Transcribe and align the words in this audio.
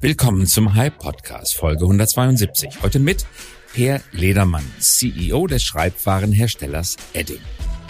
Willkommen 0.00 0.46
zum 0.46 0.76
Hype 0.76 0.96
Podcast 0.98 1.56
Folge 1.56 1.82
172. 1.82 2.82
Heute 2.82 3.00
mit 3.00 3.26
Per 3.74 4.00
Ledermann, 4.12 4.64
CEO 4.78 5.48
des 5.48 5.64
Schreibwarenherstellers 5.64 6.96
Edding. 7.14 7.40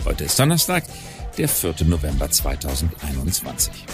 Heute 0.06 0.24
ist 0.24 0.38
Donnerstag, 0.38 0.84
der 1.36 1.50
4. 1.50 1.74
November 1.84 2.30
2021. 2.30 3.84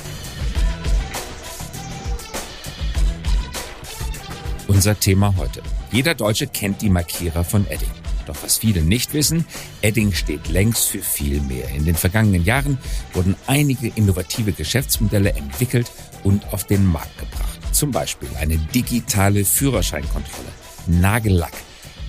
Unser 4.68 5.00
Thema 5.00 5.34
heute. 5.36 5.60
Jeder 5.90 6.14
Deutsche 6.14 6.46
kennt 6.46 6.82
die 6.82 6.90
Markierer 6.90 7.42
von 7.42 7.66
Edding. 7.66 7.90
Doch 8.26 8.40
was 8.44 8.58
viele 8.58 8.82
nicht 8.82 9.12
wissen, 9.12 9.44
Edding 9.82 10.12
steht 10.12 10.46
längst 10.46 10.86
für 10.86 11.02
viel 11.02 11.40
mehr. 11.40 11.68
In 11.70 11.84
den 11.84 11.96
vergangenen 11.96 12.44
Jahren 12.44 12.78
wurden 13.12 13.34
einige 13.48 13.88
innovative 13.88 14.52
Geschäftsmodelle 14.52 15.32
entwickelt 15.32 15.90
und 16.22 16.52
auf 16.52 16.62
den 16.62 16.86
Markt 16.86 17.18
gebracht. 17.18 17.63
Zum 17.74 17.90
Beispiel 17.90 18.28
eine 18.38 18.56
digitale 18.56 19.44
Führerscheinkontrolle, 19.44 20.48
Nagellack, 20.86 21.52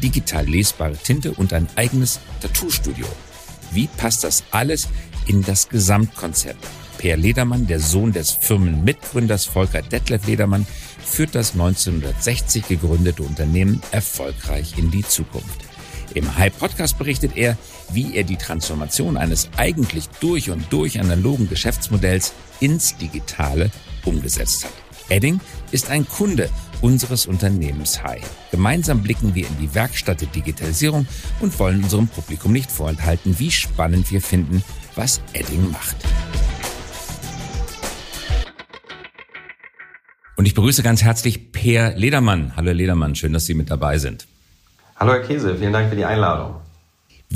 digital 0.03 0.45
lesbare 0.45 0.95
Tinte 0.95 1.31
und 1.31 1.53
ein 1.53 1.67
eigenes 1.75 2.19
Tattoo-Studio. 2.39 3.07
Wie 3.71 3.87
passt 3.87 4.23
das 4.23 4.43
alles 4.51 4.87
in 5.25 5.41
das 5.41 5.67
Gesamtkonzept? 5.67 6.63
Per 6.99 7.17
Ledermann, 7.17 7.65
der 7.65 7.79
Sohn 7.79 8.13
des 8.13 8.29
Firmenmitgründers 8.29 9.45
Volker 9.45 9.81
Detlef 9.81 10.27
Ledermann, 10.27 10.67
führt 11.03 11.33
das 11.33 11.53
1960 11.53 12.67
gegründete 12.67 13.23
Unternehmen 13.23 13.81
erfolgreich 13.89 14.77
in 14.77 14.91
die 14.91 15.03
Zukunft. 15.03 15.65
Im 16.13 16.37
Hype 16.37 16.59
Podcast 16.59 16.99
berichtet 16.99 17.31
er, 17.35 17.57
wie 17.91 18.15
er 18.15 18.23
die 18.23 18.37
Transformation 18.37 19.17
eines 19.17 19.49
eigentlich 19.57 20.09
durch 20.19 20.51
und 20.51 20.71
durch 20.71 20.99
analogen 20.99 21.49
Geschäftsmodells 21.49 22.33
ins 22.59 22.95
Digitale 22.97 23.71
umgesetzt 24.05 24.65
hat. 24.65 24.84
Edding 25.09 25.39
ist 25.71 25.89
ein 25.91 26.07
Kunde 26.07 26.49
unseres 26.81 27.27
Unternehmens 27.27 28.03
Hai. 28.03 28.21
Gemeinsam 28.51 29.03
blicken 29.03 29.35
wir 29.35 29.47
in 29.47 29.57
die 29.59 29.73
Werkstatt 29.75 30.21
der 30.21 30.27
Digitalisierung 30.29 31.07
und 31.39 31.57
wollen 31.59 31.83
unserem 31.83 32.07
Publikum 32.07 32.51
nicht 32.51 32.71
vorenthalten, 32.71 33.37
wie 33.39 33.51
spannend 33.51 34.11
wir 34.11 34.21
finden, 34.21 34.63
was 34.95 35.21
Edding 35.33 35.71
macht. 35.71 35.95
Und 40.37 40.45
ich 40.45 40.53
begrüße 40.53 40.83
ganz 40.83 41.03
herzlich 41.03 41.51
Per 41.51 41.95
Ledermann. 41.95 42.53
Hallo 42.55 42.67
Herr 42.67 42.73
Ledermann, 42.73 43.15
schön, 43.15 43.31
dass 43.31 43.45
Sie 43.45 43.53
mit 43.53 43.71
dabei 43.71 43.97
sind. 43.99 44.27
Hallo 44.97 45.13
Herr 45.13 45.21
Käse, 45.21 45.55
vielen 45.55 45.71
Dank 45.71 45.89
für 45.89 45.95
die 45.95 46.05
Einladung. 46.05 46.64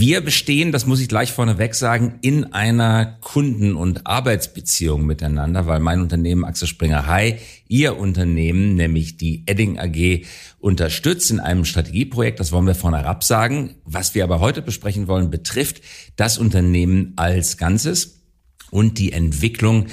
Wir 0.01 0.21
bestehen, 0.21 0.71
das 0.71 0.85
muss 0.85 1.01
ich 1.01 1.09
gleich 1.09 1.33
vorneweg 1.33 1.75
sagen, 1.75 2.19
in 2.21 2.53
einer 2.53 3.17
Kunden- 3.19 3.75
und 3.75 4.07
Arbeitsbeziehung 4.07 5.05
miteinander, 5.05 5.67
weil 5.67 5.81
mein 5.81 5.99
Unternehmen 5.99 6.45
Axel 6.45 6.69
Springer 6.69 7.05
High 7.05 7.41
Ihr 7.67 7.97
Unternehmen, 7.97 8.75
nämlich 8.75 9.17
die 9.17 9.43
Edding 9.45 9.77
AG, 9.77 10.25
unterstützt 10.57 11.31
in 11.31 11.41
einem 11.41 11.65
Strategieprojekt. 11.65 12.39
Das 12.39 12.53
wollen 12.53 12.65
wir 12.65 12.75
vornherein 12.75 13.17
sagen. 13.19 13.75
Was 13.83 14.15
wir 14.15 14.23
aber 14.23 14.39
heute 14.39 14.61
besprechen 14.61 15.09
wollen, 15.09 15.31
betrifft 15.31 15.81
das 16.15 16.37
Unternehmen 16.37 17.11
als 17.17 17.57
Ganzes 17.57 18.21
und 18.71 18.99
die 18.99 19.11
Entwicklung 19.11 19.87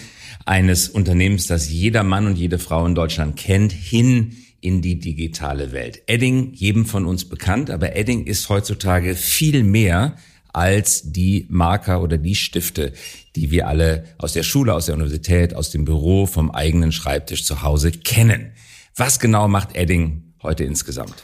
eines 0.44 0.88
Unternehmens, 0.88 1.48
das 1.48 1.68
jeder 1.68 2.04
Mann 2.04 2.28
und 2.28 2.38
jede 2.38 2.60
Frau 2.60 2.86
in 2.86 2.94
Deutschland 2.94 3.36
kennt, 3.36 3.72
hin 3.72 4.36
in 4.66 4.82
die 4.82 4.98
digitale 4.98 5.70
Welt. 5.70 6.02
Edding, 6.08 6.52
jedem 6.52 6.86
von 6.86 7.06
uns 7.06 7.28
bekannt, 7.28 7.70
aber 7.70 7.94
Edding 7.94 8.24
ist 8.24 8.48
heutzutage 8.48 9.14
viel 9.14 9.62
mehr 9.62 10.16
als 10.52 11.12
die 11.12 11.46
Marker 11.48 12.02
oder 12.02 12.18
die 12.18 12.34
Stifte, 12.34 12.92
die 13.36 13.52
wir 13.52 13.68
alle 13.68 14.04
aus 14.18 14.32
der 14.32 14.42
Schule, 14.42 14.74
aus 14.74 14.86
der 14.86 14.96
Universität, 14.96 15.54
aus 15.54 15.70
dem 15.70 15.84
Büro, 15.84 16.26
vom 16.26 16.50
eigenen 16.50 16.90
Schreibtisch 16.90 17.44
zu 17.44 17.62
Hause 17.62 17.92
kennen. 17.92 18.50
Was 18.96 19.20
genau 19.20 19.46
macht 19.46 19.76
Edding 19.76 20.34
heute 20.42 20.64
insgesamt? 20.64 21.14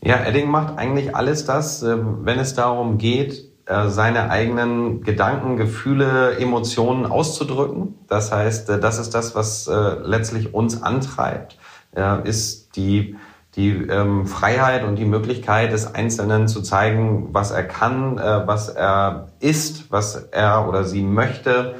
Ja, 0.00 0.24
Edding 0.24 0.48
macht 0.48 0.78
eigentlich 0.78 1.16
alles 1.16 1.46
das, 1.46 1.82
äh, 1.82 1.96
wenn 1.98 2.38
es 2.38 2.54
darum 2.54 2.98
geht, 2.98 3.48
äh, 3.66 3.88
seine 3.88 4.30
eigenen 4.30 5.02
Gedanken, 5.02 5.56
Gefühle, 5.56 6.38
Emotionen 6.38 7.04
auszudrücken. 7.04 7.94
Das 8.06 8.30
heißt, 8.30 8.68
äh, 8.68 8.78
das 8.78 9.00
ist 9.00 9.10
das, 9.10 9.34
was 9.34 9.68
letztlich 10.04 10.54
uns 10.54 10.80
antreibt 10.80 11.56
ja, 11.96 12.16
ist 12.16 12.76
die, 12.76 13.16
die 13.56 13.70
ähm, 13.70 14.26
Freiheit 14.26 14.84
und 14.84 14.96
die 14.96 15.04
Möglichkeit 15.04 15.72
des 15.72 15.94
Einzelnen 15.94 16.48
zu 16.48 16.62
zeigen, 16.62 17.28
was 17.32 17.50
er 17.50 17.64
kann, 17.64 18.18
äh, 18.18 18.46
was 18.46 18.68
er 18.68 19.32
ist, 19.40 19.90
was 19.90 20.14
er 20.14 20.68
oder 20.68 20.84
sie 20.84 21.02
möchte. 21.02 21.76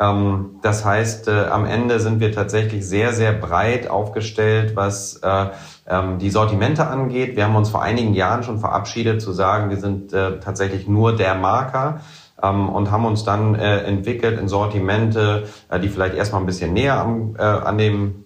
Ähm, 0.00 0.60
das 0.62 0.84
heißt, 0.84 1.28
äh, 1.28 1.46
am 1.46 1.66
Ende 1.66 2.00
sind 2.00 2.20
wir 2.20 2.32
tatsächlich 2.32 2.86
sehr, 2.86 3.12
sehr 3.12 3.32
breit 3.32 3.90
aufgestellt, 3.90 4.76
was 4.76 5.16
äh, 5.16 5.46
ähm, 5.88 6.18
die 6.18 6.30
Sortimente 6.30 6.86
angeht. 6.86 7.36
Wir 7.36 7.44
haben 7.44 7.56
uns 7.56 7.70
vor 7.70 7.82
einigen 7.82 8.14
Jahren 8.14 8.42
schon 8.42 8.60
verabschiedet 8.60 9.20
zu 9.20 9.32
sagen, 9.32 9.70
wir 9.70 9.78
sind 9.78 10.12
äh, 10.12 10.38
tatsächlich 10.38 10.86
nur 10.86 11.16
der 11.16 11.34
Marker 11.34 12.00
ähm, 12.42 12.68
und 12.68 12.90
haben 12.90 13.04
uns 13.04 13.24
dann 13.24 13.54
äh, 13.54 13.82
entwickelt 13.82 14.38
in 14.38 14.48
Sortimente, 14.48 15.48
äh, 15.68 15.80
die 15.80 15.88
vielleicht 15.88 16.14
erstmal 16.14 16.42
ein 16.42 16.46
bisschen 16.46 16.72
näher 16.72 17.00
am, 17.00 17.34
äh, 17.36 17.42
an 17.42 17.76
dem 17.76 18.24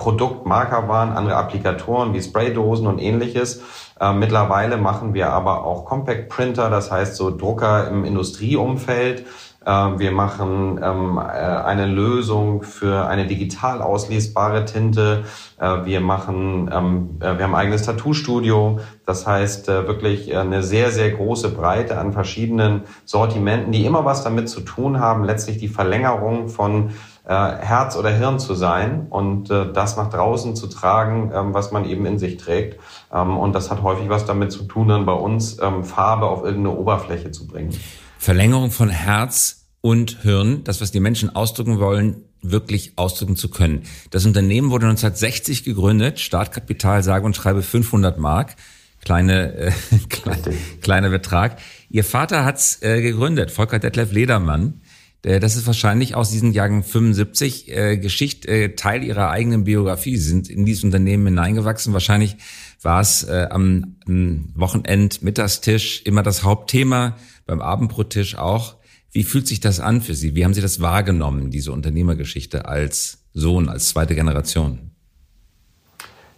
Produktmarker 0.00 0.88
waren, 0.88 1.12
andere 1.12 1.36
Applikatoren 1.36 2.14
wie 2.14 2.22
Spraydosen 2.22 2.86
und 2.86 2.98
ähnliches. 2.98 3.62
Äh, 4.00 4.14
mittlerweile 4.14 4.78
machen 4.78 5.12
wir 5.12 5.30
aber 5.30 5.64
auch 5.64 5.84
Compact 5.84 6.30
Printer, 6.30 6.70
das 6.70 6.90
heißt 6.90 7.14
so 7.16 7.30
Drucker 7.36 7.86
im 7.88 8.04
Industrieumfeld. 8.04 9.26
Äh, 9.64 9.70
wir 9.70 10.10
machen 10.10 10.80
ähm, 10.82 11.18
äh, 11.18 11.20
eine 11.20 11.86
Lösung 11.86 12.62
für 12.62 13.06
eine 13.06 13.26
digital 13.26 13.82
auslesbare 13.82 14.64
Tinte. 14.64 15.24
Äh, 15.58 15.84
wir 15.84 16.00
machen, 16.00 16.70
ähm, 16.72 17.18
äh, 17.20 17.36
wir 17.36 17.44
haben 17.44 17.54
ein 17.54 17.60
eigenes 17.60 17.82
Tattoo-Studio. 17.82 18.80
Das 19.04 19.26
heißt 19.26 19.66
wirklich 19.66 20.36
eine 20.36 20.62
sehr, 20.62 20.92
sehr 20.92 21.10
große 21.10 21.50
Breite 21.50 21.98
an 21.98 22.12
verschiedenen 22.12 22.82
Sortimenten, 23.04 23.72
die 23.72 23.84
immer 23.84 24.04
was 24.04 24.22
damit 24.22 24.48
zu 24.48 24.60
tun 24.60 25.00
haben, 25.00 25.24
letztlich 25.24 25.58
die 25.58 25.66
Verlängerung 25.66 26.48
von 26.48 26.90
Herz 27.24 27.96
oder 27.96 28.10
Hirn 28.10 28.38
zu 28.38 28.54
sein 28.54 29.06
und 29.10 29.50
das 29.50 29.96
nach 29.96 30.10
draußen 30.10 30.56
zu 30.56 30.66
tragen, 30.68 31.30
ähm, 31.34 31.54
was 31.54 31.70
man 31.70 31.84
eben 31.84 32.06
in 32.06 32.18
sich 32.18 32.38
trägt. 32.38 32.80
Ähm, 33.12 33.36
und 33.36 33.52
das 33.54 33.70
hat 33.70 33.82
häufig 33.82 34.08
was 34.08 34.24
damit 34.24 34.52
zu 34.52 34.64
tun, 34.64 34.88
dann 34.88 35.06
bei 35.06 35.12
uns 35.12 35.60
ähm, 35.60 35.84
Farbe 35.84 36.26
auf 36.26 36.44
irgendeine 36.44 36.76
Oberfläche 36.76 37.30
zu 37.30 37.46
bringen. 37.46 37.72
Verlängerung 38.20 38.70
von 38.70 38.90
Herz 38.90 39.64
und 39.80 40.18
Hirn, 40.20 40.62
das, 40.64 40.82
was 40.82 40.92
die 40.92 41.00
Menschen 41.00 41.34
ausdrücken 41.34 41.80
wollen, 41.80 42.16
wirklich 42.42 42.92
ausdrücken 42.96 43.34
zu 43.34 43.48
können. 43.48 43.84
Das 44.10 44.26
Unternehmen 44.26 44.70
wurde 44.70 44.84
1960 44.84 45.64
gegründet, 45.64 46.20
Startkapital 46.20 47.02
sage 47.02 47.24
und 47.24 47.34
schreibe 47.34 47.62
500 47.62 48.18
Mark, 48.18 48.56
kleine 49.02 49.54
äh, 49.54 49.72
kleine, 50.10 50.54
kleiner 50.82 51.08
Betrag. 51.08 51.60
Ihr 51.88 52.04
Vater 52.04 52.44
hat's 52.44 52.82
äh, 52.82 53.00
gegründet, 53.00 53.50
Volker 53.50 53.78
Detlef 53.78 54.12
Ledermann. 54.12 54.82
Das 55.22 55.54
ist 55.54 55.66
wahrscheinlich 55.66 56.14
aus 56.14 56.30
diesen 56.30 56.52
Jahren 56.52 56.82
75 56.82 57.70
äh, 57.70 57.98
Geschichte, 57.98 58.48
äh, 58.48 58.74
Teil 58.74 59.04
ihrer 59.04 59.30
eigenen 59.30 59.64
Biografie. 59.64 60.16
Sie 60.16 60.28
sind 60.28 60.48
in 60.48 60.64
dieses 60.64 60.84
Unternehmen 60.84 61.26
hineingewachsen. 61.26 61.92
Wahrscheinlich 61.92 62.36
war 62.82 63.00
es 63.00 63.24
äh, 63.24 63.48
am, 63.50 63.96
am 64.06 64.52
Wochenend, 64.54 65.22
Mittagstisch 65.22 66.02
immer 66.02 66.22
das 66.22 66.42
Hauptthema, 66.42 67.16
beim 67.46 67.60
Abendbrottisch 67.60 68.36
auch. 68.36 68.76
Wie 69.12 69.24
fühlt 69.24 69.46
sich 69.46 69.60
das 69.60 69.80
an 69.80 70.00
für 70.00 70.14
Sie? 70.14 70.34
Wie 70.34 70.44
haben 70.44 70.54
Sie 70.54 70.60
das 70.60 70.80
wahrgenommen, 70.80 71.50
diese 71.50 71.72
Unternehmergeschichte 71.72 72.66
als 72.66 73.24
Sohn, 73.32 73.68
als 73.68 73.88
zweite 73.88 74.14
Generation? 74.14 74.90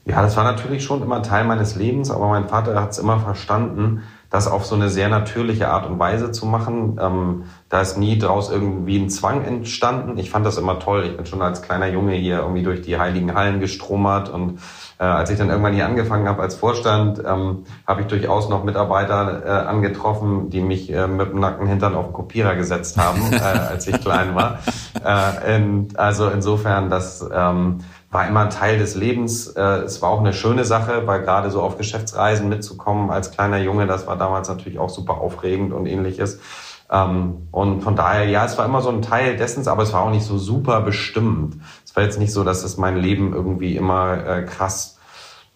Ja, 0.05 0.21
das 0.23 0.37
war 0.37 0.45
natürlich 0.45 0.83
schon 0.83 1.03
immer 1.03 1.23
Teil 1.23 1.45
meines 1.45 1.77
Lebens, 1.77 2.11
aber 2.11 2.29
mein 2.29 2.49
Vater 2.49 2.81
hat 2.81 2.91
es 2.91 2.99
immer 2.99 3.21
verstanden, 3.21 4.03
das 4.33 4.49
auf 4.49 4.65
so 4.65 4.75
eine 4.75 4.89
sehr 4.89 5.11
natürliche 5.11 5.69
Art 5.69 5.87
und 5.87 5.99
Weise 5.99 6.33
zu 6.33 6.47
machen. 6.47 6.99
Ähm, 7.01 7.45
da 7.69 7.83
ist 7.83 7.99
nie 7.99 8.19
draus 8.19 8.51
irgendwie 8.51 8.99
ein 8.99 9.11
Zwang 9.11 9.45
entstanden. 9.45 10.17
Ich 10.17 10.31
fand 10.31 10.47
das 10.47 10.57
immer 10.57 10.79
toll. 10.79 11.05
Ich 11.05 11.17
bin 11.19 11.27
schon 11.27 11.43
als 11.43 11.61
kleiner 11.61 11.87
Junge 11.89 12.15
hier 12.15 12.39
irgendwie 12.39 12.63
durch 12.63 12.81
die 12.81 12.99
heiligen 12.99 13.35
Hallen 13.35 13.61
gestromert 13.61 14.31
und 14.31 14.59
äh, 14.99 15.05
als 15.05 15.29
ich 15.29 15.37
dann 15.37 15.51
irgendwann 15.51 15.75
hier 15.75 15.85
angefangen 15.85 16.27
habe 16.27 16.41
als 16.41 16.55
Vorstand, 16.55 17.23
ähm, 17.27 17.65
habe 17.87 18.01
ich 18.01 18.07
durchaus 18.07 18.49
noch 18.49 18.65
Mitarbeiter 18.65 19.45
äh, 19.45 19.69
angetroffen, 19.69 20.49
die 20.49 20.63
mich 20.63 20.91
äh, 20.91 21.07
mit 21.07 21.33
dem 21.33 21.41
nackten 21.41 21.67
Hintern 21.67 21.95
auf 21.95 22.07
den 22.07 22.13
Kopierer 22.15 22.55
gesetzt 22.55 22.97
haben, 22.97 23.21
äh, 23.33 23.37
als 23.37 23.87
ich 23.87 24.01
klein 24.01 24.35
war. 24.35 24.61
Äh, 25.05 25.57
und 25.57 25.99
also 25.99 26.31
insofern, 26.31 26.89
das 26.89 27.29
ähm, 27.35 27.81
war 28.13 28.29
immer 28.29 28.41
ein 28.41 28.51
Teil 28.51 28.79
des 28.79 28.95
Lebens. 28.95 29.49
Äh, 29.49 29.61
es 29.61 30.03
war 30.03 30.11
auch 30.11 30.21
eine 30.21 30.35
schöne 30.35 30.65
Sache, 30.65 31.07
weil 31.07 31.23
gerade 31.23 31.51
so 31.51 31.63
auf 31.63 31.79
Geschäftsreisen 31.79 32.49
mitzukommen 32.49 33.11
als 33.11 33.31
kleiner 33.31 33.59
Junge, 33.59 33.87
das 33.87 34.07
war 34.07 34.17
damals 34.17 34.49
natürlich 34.49 34.79
auch 34.79 34.91
super 34.91 35.15
aufregend 35.15 35.73
und 35.73 35.87
ähnliches. 35.87 36.39
Ähm, 36.91 37.49
und 37.51 37.81
von 37.81 37.97
daher, 37.97 38.27
ja, 38.27 38.45
es 38.45 38.59
war 38.59 38.67
immer 38.67 38.83
so 38.83 38.91
ein 38.91 39.01
Teil 39.01 39.37
dessen, 39.37 39.67
aber 39.67 39.83
es 39.83 39.95
war 39.95 40.03
auch 40.03 40.11
nicht 40.11 40.27
so 40.27 40.37
super 40.37 40.83
bestimmend. 40.83 41.57
Es 41.87 41.97
war 41.97 42.03
jetzt 42.03 42.19
nicht 42.19 42.33
so, 42.33 42.45
dass 42.45 42.63
es 42.63 42.77
mein 42.77 42.99
Leben 42.99 43.33
irgendwie 43.33 43.77
immer 43.77 44.27
äh, 44.27 44.43
krass 44.43 44.99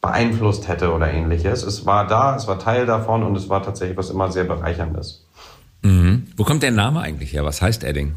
beeinflusst 0.00 0.66
hätte 0.66 0.94
oder 0.94 1.12
ähnliches. 1.12 1.62
Es 1.62 1.84
war 1.84 2.06
da, 2.06 2.36
es 2.36 2.48
war 2.48 2.58
Teil 2.58 2.86
davon 2.86 3.22
und 3.22 3.36
es 3.36 3.50
war 3.50 3.62
tatsächlich 3.62 3.98
was 3.98 4.08
immer 4.08 4.32
sehr 4.32 4.44
bereicherndes. 4.44 5.26
Mhm. 5.82 6.28
Wo 6.38 6.44
kommt 6.44 6.62
der 6.62 6.70
Name 6.70 7.00
eigentlich 7.00 7.34
her? 7.34 7.44
Was 7.44 7.60
heißt 7.60 7.84
Edding? 7.84 8.14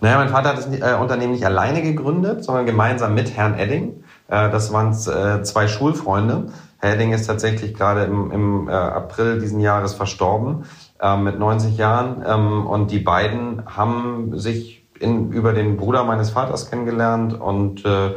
Naja, 0.00 0.18
mein 0.18 0.28
Vater 0.28 0.50
hat 0.50 0.58
das 0.58 0.66
äh, 0.66 0.94
Unternehmen 0.94 1.32
nicht 1.32 1.44
alleine 1.44 1.82
gegründet, 1.82 2.44
sondern 2.44 2.66
gemeinsam 2.66 3.14
mit 3.14 3.36
Herrn 3.36 3.58
Edding. 3.58 4.04
Äh, 4.28 4.50
das 4.50 4.72
waren 4.72 4.90
äh, 4.90 5.42
zwei 5.42 5.66
Schulfreunde. 5.66 6.46
Herr 6.78 6.94
Edding 6.94 7.12
ist 7.12 7.26
tatsächlich 7.26 7.74
gerade 7.74 8.04
im, 8.04 8.30
im 8.30 8.68
April 8.68 9.40
diesen 9.40 9.58
Jahres 9.58 9.94
verstorben 9.94 10.64
äh, 11.00 11.16
mit 11.16 11.38
90 11.38 11.76
Jahren. 11.76 12.24
Ähm, 12.26 12.66
und 12.66 12.90
die 12.92 13.00
beiden 13.00 13.62
haben 13.66 14.38
sich 14.38 14.86
in, 15.00 15.32
über 15.32 15.52
den 15.52 15.76
Bruder 15.76 16.04
meines 16.04 16.30
Vaters 16.30 16.70
kennengelernt 16.70 17.38
und 17.38 17.84
äh, 17.84 18.14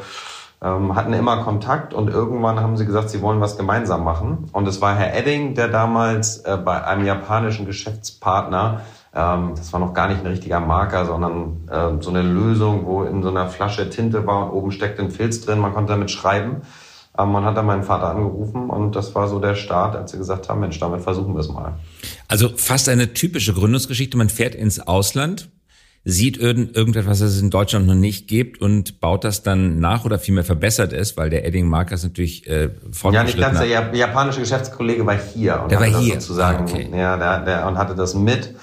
ähm, 0.63 0.95
hatten 0.95 1.13
immer 1.13 1.38
Kontakt 1.38 1.95
und 1.95 2.07
irgendwann 2.10 2.60
haben 2.60 2.77
sie 2.77 2.86
gesagt, 2.86 3.10
sie 3.10 3.24
wollen 3.24 3.42
was 3.42 3.57
gemeinsam 3.57 4.04
machen. 4.04 4.50
Und 4.51 4.68
es 4.68 4.80
war 4.80 4.94
Herr 4.94 5.16
Edding, 5.18 5.56
der 5.56 5.69
damals 5.69 6.44
bei 6.44 6.84
einem 6.84 7.04
japanischen 7.04 7.66
Geschäftspartner, 7.66 8.81
ähm, 9.13 9.54
das 9.56 9.74
war 9.74 9.80
noch 9.80 9.94
gar 9.94 10.08
nicht 10.08 10.22
ein 10.22 10.28
richtiger 10.28 10.60
Marker, 10.60 11.06
sondern 11.06 11.68
äh, 11.69 12.02
so 12.02 12.10
eine 12.12 12.22
Lösung, 12.22 12.86
wo 12.86 13.04
in 13.04 13.22
so 13.22 13.30
einer 13.30 13.48
Flasche 13.50 13.90
Tinte 13.90 14.25
war 14.25 14.46
und 14.46 14.52
oben 14.52 14.72
steckt 14.72 15.00
ein 15.00 15.12
Filz 15.12 15.42
drin, 15.42 15.60
man 15.60 15.74
konnte 15.74 15.92
damit 15.92 16.12
schreiben. 16.12 16.62
Ähm, 17.18 17.31
man 17.31 17.44
hat 17.44 17.58
dann 17.58 17.66
meinen 17.66 17.84
Vater 17.84 18.10
angerufen 18.10 18.69
und 18.69 18.96
das 18.96 19.13
war 19.13 19.28
so 19.28 19.40
der 19.40 19.56
Start, 19.56 19.98
als 19.98 20.12
sie 20.12 20.18
gesagt 20.18 20.48
haben, 20.48 20.62
Mensch, 20.62 20.80
damit 20.80 21.02
versuchen 21.02 21.34
wir 21.34 21.42
es 21.42 21.50
mal. 21.50 21.74
Also 22.30 22.50
fast 22.56 22.88
eine 22.88 23.13
typische 23.13 23.54
Gründungsgeschichte. 23.54 24.16
Man 24.18 24.30
fährt 24.30 24.56
ins 24.56 24.80
Ausland, 24.80 25.50
sieht 26.06 26.38
irgend, 26.38 26.78
irgendetwas, 26.78 27.19
was 27.19 27.31
es 27.31 27.42
in 27.42 27.50
Deutschland 27.50 27.88
noch 27.88 27.96
nicht 27.96 28.30
gibt 28.30 28.62
und 28.62 29.02
baut 29.02 29.25
das 29.25 29.44
dann 29.44 29.80
nach 29.80 30.06
oder 30.06 30.19
vielmehr 30.19 30.46
verbessert 30.46 30.94
es, 30.94 31.18
weil 31.18 31.30
der 31.30 31.46
Edding 31.46 31.68
Markers 31.68 32.04
natürlich 32.04 32.48
äh, 32.48 32.69
Ja, 33.12 33.24
nicht 33.24 33.38
ganz. 33.38 33.60
Der 33.60 33.94
japanische 33.94 34.40
Geschäftskollege 34.40 35.06
war 35.06 35.18
hier 35.18 35.63
und 35.63 35.69
der 35.72 35.81
war 35.81 35.88
hier. 35.88 36.13
sozusagen, 36.13 36.66
ah, 36.66 36.72
okay. 36.72 36.90
ja, 36.96 37.18
der, 37.18 37.40
der, 37.44 37.68
und 37.68 37.78
hatte 37.78 37.94
das 37.94 38.16
mit. 38.16 38.56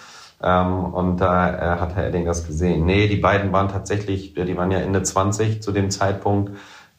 Ähm, 0.43 0.85
und 0.85 1.17
da 1.19 1.51
äh, 1.51 1.81
hat 1.81 1.97
Herr 1.97 2.07
Edding 2.09 2.25
das 2.25 2.47
gesehen. 2.47 2.87
Nee, 2.87 3.09
die 3.09 3.17
beiden 3.17 3.53
waren 3.53 3.69
tatsächlich, 3.69 4.35
die 4.35 4.57
waren 4.57 4.71
ja 4.71 4.79
Ende 4.79 5.03
20 5.03 5.63
zu 5.63 5.73
dem 5.73 5.91
Zeitpunkt 5.91 6.53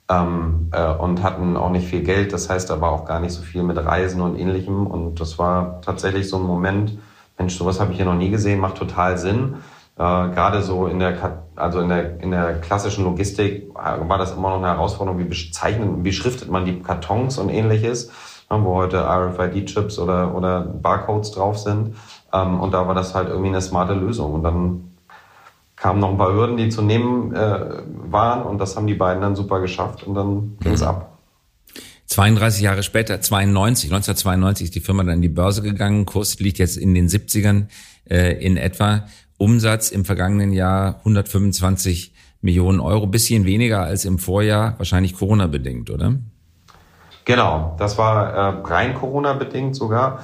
ähm, 0.09 0.69
äh, 0.71 0.91
und 0.93 1.23
hatten 1.23 1.55
auch 1.55 1.69
nicht 1.69 1.87
viel 1.87 2.03
Geld. 2.03 2.33
Das 2.33 2.49
heißt, 2.49 2.69
da 2.69 2.81
war 2.81 2.91
auch 2.91 3.05
gar 3.05 3.19
nicht 3.19 3.33
so 3.33 3.41
viel 3.41 3.63
mit 3.63 3.77
Reisen 3.77 4.21
und 4.21 4.37
ähnlichem. 4.37 4.87
Und 4.87 5.19
das 5.19 5.39
war 5.39 5.81
tatsächlich 5.81 6.27
so 6.27 6.37
ein 6.37 6.43
Moment, 6.43 6.97
Mensch, 7.37 7.55
sowas 7.55 7.79
habe 7.79 7.91
ich 7.91 7.97
hier 7.97 8.05
noch 8.05 8.15
nie 8.15 8.29
gesehen, 8.29 8.59
macht 8.59 8.75
total 8.75 9.17
Sinn. 9.17 9.55
Äh, 9.97 10.01
gerade 10.01 10.61
so 10.61 10.87
in 10.87 10.99
der, 10.99 11.43
also 11.55 11.79
in 11.79 11.89
der, 11.89 12.19
in 12.21 12.31
der 12.31 12.59
klassischen 12.59 13.03
Logistik 13.03 13.73
war 13.73 14.17
das 14.17 14.31
immer 14.31 14.49
noch 14.49 14.57
eine 14.57 14.67
Herausforderung, 14.67 15.19
wie 15.19 15.25
bezeichnet, 15.25 15.89
wie 16.03 16.13
schriftet 16.13 16.49
man 16.49 16.65
die 16.65 16.81
Kartons 16.81 17.37
und 17.37 17.49
ähnliches, 17.49 18.09
ne, 18.49 18.63
wo 18.63 18.75
heute 18.75 18.97
RFID-Chips 18.97 19.99
oder, 19.99 20.35
oder 20.35 20.61
Barcodes 20.61 21.31
drauf 21.31 21.57
sind. 21.57 21.95
Ähm, 22.33 22.59
und 22.59 22.73
da 22.73 22.87
war 22.87 22.95
das 22.95 23.15
halt 23.15 23.29
irgendwie 23.29 23.49
eine 23.49 23.61
smarte 23.61 23.93
Lösung. 23.93 24.33
Und 24.33 24.43
dann 24.43 24.89
kamen 25.75 25.99
noch 25.99 26.11
ein 26.11 26.17
paar 26.17 26.33
Hürden, 26.33 26.57
die 26.57 26.69
zu 26.69 26.81
nehmen 26.81 27.33
äh, 27.33 27.59
waren 28.11 28.43
und 28.43 28.57
das 28.59 28.75
haben 28.75 28.87
die 28.87 28.95
beiden 28.95 29.21
dann 29.21 29.35
super 29.35 29.61
geschafft 29.61 30.03
und 30.03 30.13
dann 30.13 30.57
ging 30.59 30.73
es 30.73 30.81
mhm. 30.81 30.87
ab. 30.87 31.17
32 32.07 32.63
Jahre 32.63 32.83
später, 32.83 33.21
92, 33.21 33.91
1992 33.91 34.65
ist 34.65 34.75
die 34.75 34.79
Firma 34.79 35.03
dann 35.03 35.15
in 35.15 35.21
die 35.21 35.29
Börse 35.29 35.61
gegangen. 35.61 36.05
Kurs 36.05 36.39
liegt 36.39 36.57
jetzt 36.57 36.75
in 36.75 36.95
den 36.95 37.07
70ern 37.07 37.67
äh, 38.09 38.33
in 38.43 38.57
etwa. 38.57 39.05
Umsatz 39.37 39.89
im 39.91 40.03
vergangenen 40.03 40.51
Jahr 40.51 40.97
125 40.99 42.13
Millionen 42.41 42.79
Euro, 42.79 43.07
bisschen 43.07 43.45
weniger 43.45 43.83
als 43.83 44.05
im 44.05 44.17
Vorjahr, 44.17 44.73
wahrscheinlich 44.77 45.15
Corona-bedingt, 45.15 45.89
oder? 45.91 46.15
Genau, 47.25 47.75
das 47.77 47.97
war 47.97 48.33
äh, 48.33 48.67
rein 48.67 48.95
Corona-bedingt 48.95 49.75
sogar. 49.75 50.23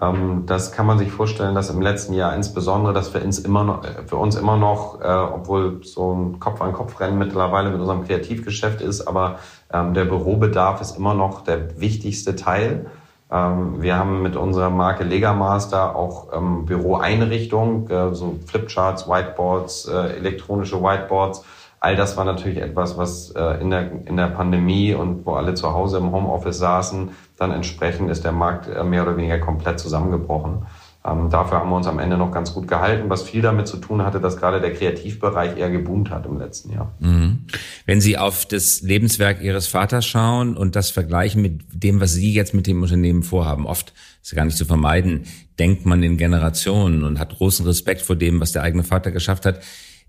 Ähm, 0.00 0.44
das 0.46 0.72
kann 0.72 0.86
man 0.86 0.98
sich 0.98 1.10
vorstellen, 1.10 1.54
dass 1.54 1.70
im 1.70 1.80
letzten 1.80 2.12
Jahr 2.14 2.34
insbesondere, 2.34 2.92
dass 2.92 3.08
für 3.08 3.20
uns 3.20 3.38
immer 3.38 3.64
noch, 3.64 3.84
äh, 3.84 4.06
für 4.06 4.16
uns 4.16 4.36
immer 4.36 4.56
noch 4.56 5.00
äh, 5.00 5.06
obwohl 5.06 5.82
so 5.84 6.12
ein 6.12 6.38
Kopf-an-Kopf-Rennen 6.38 7.18
mittlerweile 7.18 7.70
mit 7.70 7.80
unserem 7.80 8.04
Kreativgeschäft 8.04 8.80
ist, 8.80 9.06
aber 9.06 9.38
ähm, 9.72 9.94
der 9.94 10.04
Bürobedarf 10.04 10.80
ist 10.80 10.96
immer 10.96 11.14
noch 11.14 11.42
der 11.42 11.80
wichtigste 11.80 12.36
Teil. 12.36 12.86
Ähm, 13.30 13.82
wir 13.82 13.96
haben 13.96 14.22
mit 14.22 14.36
unserer 14.36 14.70
Marke 14.70 15.02
Legamaster 15.02 15.96
auch 15.96 16.32
ähm, 16.32 16.66
Büroeinrichtungen, 16.66 17.90
äh, 17.90 18.14
so 18.14 18.38
Flipcharts, 18.46 19.08
Whiteboards, 19.08 19.88
äh, 19.88 20.16
elektronische 20.18 20.82
Whiteboards. 20.82 21.42
All 21.80 21.96
das 21.96 22.16
war 22.16 22.24
natürlich 22.24 22.58
etwas, 22.58 22.96
was 22.96 23.30
äh, 23.30 23.60
in, 23.60 23.70
der, 23.70 24.06
in 24.06 24.16
der 24.16 24.28
Pandemie 24.28 24.94
und 24.94 25.26
wo 25.26 25.34
alle 25.34 25.54
zu 25.54 25.72
Hause 25.72 25.98
im 25.98 26.12
Homeoffice 26.12 26.58
saßen, 26.58 27.10
dann 27.36 27.52
entsprechend 27.52 28.10
ist 28.10 28.24
der 28.24 28.32
Markt 28.32 28.68
äh, 28.68 28.82
mehr 28.84 29.02
oder 29.02 29.16
weniger 29.16 29.38
komplett 29.38 29.78
zusammengebrochen. 29.78 30.66
Ähm, 31.06 31.30
dafür 31.30 31.58
haben 31.58 31.70
wir 31.70 31.76
uns 31.76 31.86
am 31.86 31.98
Ende 31.98 32.16
noch 32.16 32.32
ganz 32.32 32.52
gut 32.52 32.66
gehalten, 32.66 33.08
was 33.08 33.22
viel 33.22 33.40
damit 33.40 33.68
zu 33.68 33.76
tun 33.76 34.02
hatte, 34.02 34.20
dass 34.20 34.36
gerade 34.38 34.60
der 34.60 34.72
Kreativbereich 34.72 35.56
eher 35.56 35.70
geboomt 35.70 36.10
hat 36.10 36.26
im 36.26 36.38
letzten 36.38 36.72
Jahr. 36.72 36.92
Mhm. 36.98 37.46
Wenn 37.84 38.00
Sie 38.00 38.18
auf 38.18 38.46
das 38.46 38.80
Lebenswerk 38.80 39.40
Ihres 39.40 39.68
Vaters 39.68 40.04
schauen 40.04 40.56
und 40.56 40.74
das 40.74 40.90
vergleichen 40.90 41.42
mit 41.42 41.62
dem, 41.72 42.00
was 42.00 42.12
Sie 42.12 42.32
jetzt 42.32 42.54
mit 42.54 42.66
dem 42.66 42.82
Unternehmen 42.82 43.22
vorhaben, 43.22 43.66
oft 43.66 43.92
ist 44.22 44.34
gar 44.34 44.44
nicht 44.44 44.56
zu 44.56 44.64
vermeiden, 44.64 45.26
denkt 45.60 45.86
man 45.86 46.02
in 46.02 46.16
Generationen 46.16 47.04
und 47.04 47.20
hat 47.20 47.36
großen 47.36 47.64
Respekt 47.64 48.02
vor 48.02 48.16
dem, 48.16 48.40
was 48.40 48.52
der 48.52 48.62
eigene 48.62 48.82
Vater 48.82 49.12
geschafft 49.12 49.46
hat 49.46 49.60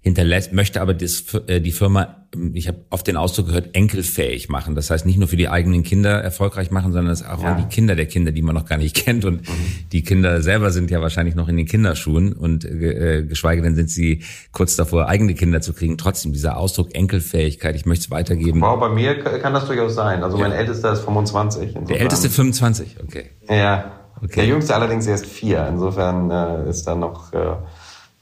hinterlässt, 0.07 0.53
möchte 0.53 0.81
aber 0.81 0.93
das, 0.93 1.23
äh, 1.47 1.59
die 1.59 1.71
Firma, 1.71 2.27
ich 2.53 2.67
habe 2.67 2.79
oft 2.89 3.05
den 3.07 3.17
Ausdruck 3.17 3.47
gehört, 3.47 3.75
enkelfähig 3.75 4.49
machen. 4.49 4.73
Das 4.73 4.89
heißt 4.89 5.05
nicht 5.05 5.19
nur 5.19 5.27
für 5.27 5.37
die 5.37 5.49
eigenen 5.49 5.83
Kinder 5.83 6.11
erfolgreich 6.11 6.71
machen, 6.71 6.93
sondern 6.93 7.11
es 7.11 7.23
auch 7.23 7.41
ja. 7.41 7.53
an 7.53 7.57
die 7.57 7.73
Kinder 7.73 7.95
der 7.95 8.05
Kinder, 8.05 8.31
die 8.31 8.41
man 8.41 8.55
noch 8.55 8.65
gar 8.65 8.77
nicht 8.77 8.95
kennt. 9.05 9.25
Und 9.25 9.41
mhm. 9.41 9.89
die 9.91 10.03
Kinder 10.03 10.41
selber 10.41 10.71
sind 10.71 10.89
ja 10.89 11.01
wahrscheinlich 11.01 11.35
noch 11.35 11.49
in 11.49 11.57
den 11.57 11.65
Kinderschuhen 11.65 12.33
und 12.33 12.65
äh, 12.65 13.23
geschweige 13.27 13.61
denn 13.61 13.75
sind 13.75 13.89
sie 13.89 14.23
kurz 14.51 14.75
davor, 14.75 15.07
eigene 15.07 15.35
Kinder 15.35 15.61
zu 15.61 15.73
kriegen. 15.73 15.97
Trotzdem 15.97 16.33
dieser 16.33 16.57
Ausdruck 16.57 16.95
Enkelfähigkeit, 16.95 17.75
ich 17.75 17.85
möchte 17.85 18.05
es 18.05 18.11
weitergeben. 18.11 18.61
Wow, 18.61 18.79
bei 18.79 18.89
mir 18.89 19.19
kann 19.23 19.53
das 19.53 19.67
durchaus 19.67 19.93
sein. 19.95 20.23
Also 20.23 20.37
mein 20.37 20.51
Ältester 20.51 20.93
ist 20.93 21.01
25. 21.01 21.67
Insofern. 21.67 21.87
Der 21.87 22.01
Älteste 22.01 22.29
25, 22.29 22.97
okay. 23.03 23.25
Ja. 23.49 23.91
Okay. 24.23 24.35
Der 24.37 24.45
Jüngste 24.45 24.73
allerdings 24.73 25.05
erst 25.05 25.27
vier. 25.27 25.67
Insofern 25.67 26.31
äh, 26.31 26.69
ist 26.69 26.87
da 26.87 26.95
noch 26.95 27.33
äh, 27.33 27.55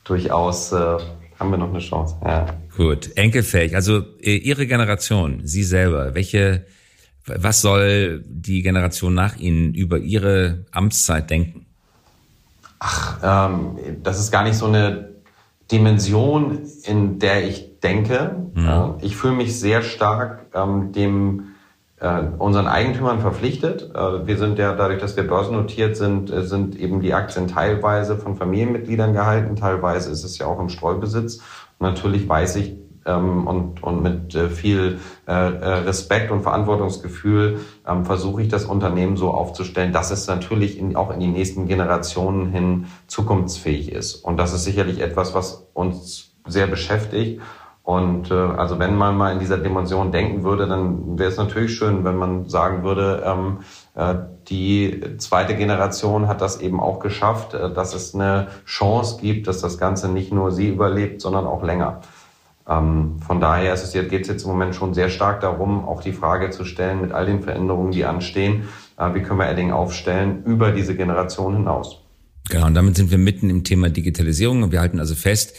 durchaus 0.03 0.71
äh, 0.71 0.97
haben 1.39 1.51
wir 1.51 1.57
noch 1.57 1.69
eine 1.69 1.79
Chance. 1.79 2.15
Ja. 2.23 2.45
Gut, 2.75 3.15
enkelfähig. 3.17 3.75
Also 3.75 4.03
äh, 4.21 4.37
Ihre 4.37 4.67
Generation, 4.67 5.41
Sie 5.43 5.63
selber, 5.63 6.15
welche, 6.15 6.65
was 7.25 7.61
soll 7.61 8.23
die 8.25 8.61
Generation 8.61 9.13
nach 9.13 9.37
Ihnen 9.37 9.73
über 9.73 9.97
Ihre 9.97 10.65
Amtszeit 10.71 11.29
denken? 11.29 11.65
Ach, 12.79 13.49
ähm, 13.49 13.77
das 14.03 14.19
ist 14.19 14.31
gar 14.31 14.43
nicht 14.43 14.57
so 14.57 14.67
eine 14.67 15.15
Dimension, 15.71 16.59
in 16.83 17.19
der 17.19 17.47
ich 17.47 17.79
denke. 17.79 18.35
Mhm. 18.53 18.95
Ich 19.01 19.15
fühle 19.15 19.35
mich 19.35 19.59
sehr 19.59 19.81
stark 19.81 20.47
ähm, 20.53 20.91
dem 20.91 21.54
äh, 22.05 22.27
unseren 22.37 22.67
Eigentümern 22.67 23.19
verpflichtet. 23.19 23.89
Äh, 23.95 24.27
wir 24.27 24.37
sind 24.37 24.59
ja 24.59 24.73
dadurch, 24.75 24.99
dass 24.99 25.15
wir 25.15 25.25
börsennotiert 25.25 25.97
sind, 25.97 26.31
äh, 26.31 26.43
sind 26.43 26.75
eben 26.75 27.01
die 27.01 27.15
Aktien 27.15 27.47
teilweise 27.47 28.15
von 28.15 28.35
Familienmitgliedern 28.35 29.13
gehalten, 29.13 29.55
teilweise 29.55 30.11
ist 30.11 30.23
es 30.23 30.37
ja 30.37 30.45
auch 30.45 30.59
im 30.59 30.69
Streubesitz. 30.69 31.39
Natürlich 31.79 32.29
weiß 32.29 32.57
ich 32.57 32.75
ähm, 33.07 33.47
und, 33.47 33.81
und 33.81 34.03
mit 34.03 34.33
viel 34.33 34.99
Respekt 35.27 36.31
und 36.31 36.43
Verantwortungsgefühl 36.43 37.59
ähm, 37.87 38.05
versuche 38.05 38.43
ich 38.43 38.49
das 38.49 38.65
Unternehmen 38.65 39.17
so 39.17 39.31
aufzustellen, 39.31 39.91
dass 39.91 40.11
es 40.11 40.27
natürlich 40.27 40.79
auch 40.95 41.11
in 41.11 41.19
die 41.19 41.27
nächsten 41.27 41.67
Generationen 41.67 42.51
hin 42.51 42.85
zukunftsfähig 43.07 43.91
ist. 43.91 44.15
Und 44.15 44.37
das 44.37 44.53
ist 44.53 44.63
sicherlich 44.63 45.01
etwas, 45.01 45.33
was 45.33 45.67
uns 45.73 46.35
sehr 46.45 46.67
beschäftigt 46.67 47.41
und 47.85 48.31
äh, 48.31 48.33
also 48.33 48.79
wenn 48.79 48.95
man 48.95 49.15
mal 49.15 49.31
in 49.31 49.37
dieser 49.37 49.59
Dimension 49.59 50.11
denken 50.11 50.43
würde, 50.43 50.67
dann 50.67 51.19
wäre 51.19 51.29
es 51.29 51.37
natürlich 51.37 51.75
schön, 51.75 52.03
wenn 52.03 52.17
man 52.17 52.49
sagen 52.49 52.83
würde, 52.83 53.23
ähm, 53.23 53.59
äh, 53.93 54.15
die 54.49 55.17
zweite 55.19 55.55
Generation 55.55 56.27
hat 56.27 56.41
das 56.41 56.59
eben 56.61 56.79
auch 56.79 56.97
geschafft, 56.97 57.53
äh, 57.53 57.71
dass 57.71 57.93
es 57.93 58.15
eine 58.15 58.47
Chance 58.65 59.19
gibt, 59.21 59.47
dass 59.47 59.61
das 59.61 59.77
Ganze 59.77 60.09
nicht 60.09 60.33
nur 60.33 60.51
sie 60.51 60.69
überlebt, 60.69 61.21
sondern 61.21 61.45
auch 61.45 61.61
länger. 61.61 62.01
Ähm, 62.67 63.19
von 63.19 63.39
daher 63.39 63.75
ist 63.75 63.83
es 63.83 63.93
jetzt, 63.93 64.09
geht 64.09 64.23
es 64.23 64.29
jetzt 64.29 64.45
im 64.45 64.49
Moment 64.49 64.73
schon 64.73 64.95
sehr 64.95 65.09
stark 65.09 65.41
darum, 65.41 65.87
auch 65.87 66.01
die 66.01 66.13
Frage 66.13 66.49
zu 66.49 66.65
stellen, 66.65 67.01
mit 67.01 67.11
all 67.11 67.27
den 67.27 67.43
Veränderungen, 67.43 67.91
die 67.91 68.03
anstehen, 68.03 68.63
äh, 68.97 69.13
wie 69.13 69.21
können 69.21 69.37
wir 69.37 69.47
Edding 69.47 69.71
aufstellen 69.71 70.43
über 70.43 70.71
diese 70.71 70.95
Generation 70.95 71.55
hinaus. 71.55 72.01
Genau, 72.49 72.65
und 72.65 72.73
damit 72.73 72.95
sind 72.95 73.11
wir 73.11 73.19
mitten 73.19 73.51
im 73.51 73.63
Thema 73.63 73.89
Digitalisierung 73.91 74.63
und 74.63 74.71
wir 74.71 74.79
halten 74.79 74.99
also 74.99 75.13
fest, 75.13 75.55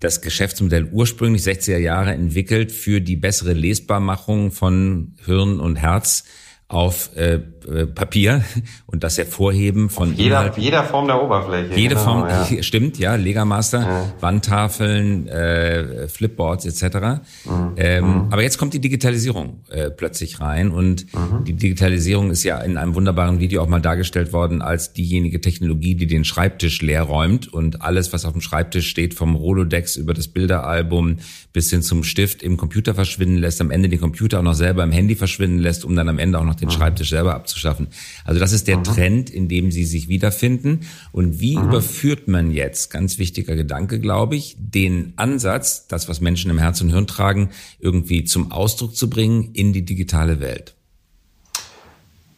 das 0.00 0.22
Geschäftsmodell 0.22 0.88
ursprünglich 0.90 1.42
60er 1.42 1.78
Jahre 1.78 2.12
entwickelt 2.12 2.72
für 2.72 3.00
die 3.00 3.16
bessere 3.16 3.52
Lesbarmachung 3.52 4.50
von 4.50 5.14
Hirn 5.24 5.60
und 5.60 5.76
Herz 5.76 6.24
auf 6.70 7.10
äh, 7.16 7.40
äh, 7.68 7.86
Papier 7.86 8.44
und 8.86 9.02
das 9.02 9.18
Hervorheben 9.18 9.90
von 9.90 10.14
jeder, 10.14 10.56
jeder 10.56 10.84
Form 10.84 11.08
der 11.08 11.20
Oberfläche. 11.20 11.74
Jede 11.74 11.96
genau, 11.96 12.04
Form, 12.04 12.28
ja. 12.28 12.46
stimmt, 12.62 12.96
ja, 12.96 13.16
Legamaster, 13.16 13.80
ja. 13.80 14.12
Wandtafeln, 14.20 15.26
äh, 15.26 16.06
Flipboards 16.06 16.66
etc. 16.66 17.22
Mhm. 17.44 17.72
Ähm, 17.76 18.04
mhm. 18.04 18.26
Aber 18.30 18.42
jetzt 18.42 18.56
kommt 18.56 18.72
die 18.72 18.80
Digitalisierung 18.80 19.64
äh, 19.68 19.90
plötzlich 19.90 20.40
rein 20.40 20.70
und 20.70 21.12
mhm. 21.12 21.44
die 21.44 21.54
Digitalisierung 21.54 22.30
ist 22.30 22.44
ja 22.44 22.58
in 22.60 22.76
einem 22.76 22.94
wunderbaren 22.94 23.40
Video 23.40 23.62
auch 23.62 23.68
mal 23.68 23.80
dargestellt 23.80 24.32
worden 24.32 24.62
als 24.62 24.92
diejenige 24.92 25.40
Technologie, 25.40 25.96
die 25.96 26.06
den 26.06 26.24
Schreibtisch 26.24 26.82
leer 26.82 27.02
räumt 27.02 27.52
und 27.52 27.82
alles, 27.82 28.12
was 28.12 28.24
auf 28.24 28.32
dem 28.32 28.42
Schreibtisch 28.42 28.88
steht, 28.88 29.14
vom 29.14 29.34
Rolodex 29.34 29.96
über 29.96 30.14
das 30.14 30.28
Bilderalbum 30.28 31.16
bis 31.52 31.70
hin 31.70 31.82
zum 31.82 32.04
Stift 32.04 32.44
im 32.44 32.56
Computer 32.56 32.94
verschwinden 32.94 33.38
lässt, 33.38 33.60
am 33.60 33.72
Ende 33.72 33.88
den 33.88 34.00
Computer 34.00 34.38
auch 34.38 34.44
noch 34.44 34.54
selber 34.54 34.84
im 34.84 34.92
Handy 34.92 35.16
verschwinden 35.16 35.58
lässt, 35.58 35.84
um 35.84 35.96
dann 35.96 36.08
am 36.08 36.20
Ende 36.20 36.38
auch 36.38 36.44
noch 36.44 36.59
den 36.60 36.68
mhm. 36.68 36.72
Schreibtisch 36.72 37.10
selber 37.10 37.34
abzuschaffen. 37.34 37.88
Also 38.24 38.40
das 38.40 38.52
ist 38.52 38.68
der 38.68 38.78
mhm. 38.78 38.84
Trend, 38.84 39.30
in 39.30 39.48
dem 39.48 39.70
Sie 39.70 39.84
sich 39.84 40.08
wiederfinden. 40.08 40.80
Und 41.12 41.40
wie 41.40 41.56
mhm. 41.56 41.68
überführt 41.68 42.28
man 42.28 42.50
jetzt, 42.50 42.90
ganz 42.90 43.18
wichtiger 43.18 43.56
Gedanke, 43.56 44.00
glaube 44.00 44.36
ich, 44.36 44.56
den 44.58 45.12
Ansatz, 45.16 45.86
das, 45.86 46.08
was 46.08 46.20
Menschen 46.20 46.50
im 46.50 46.58
Herz 46.58 46.80
und 46.80 46.90
Hirn 46.90 47.06
tragen, 47.06 47.50
irgendwie 47.78 48.24
zum 48.24 48.52
Ausdruck 48.52 48.94
zu 48.94 49.10
bringen 49.10 49.50
in 49.52 49.72
die 49.72 49.84
digitale 49.84 50.40
Welt? 50.40 50.74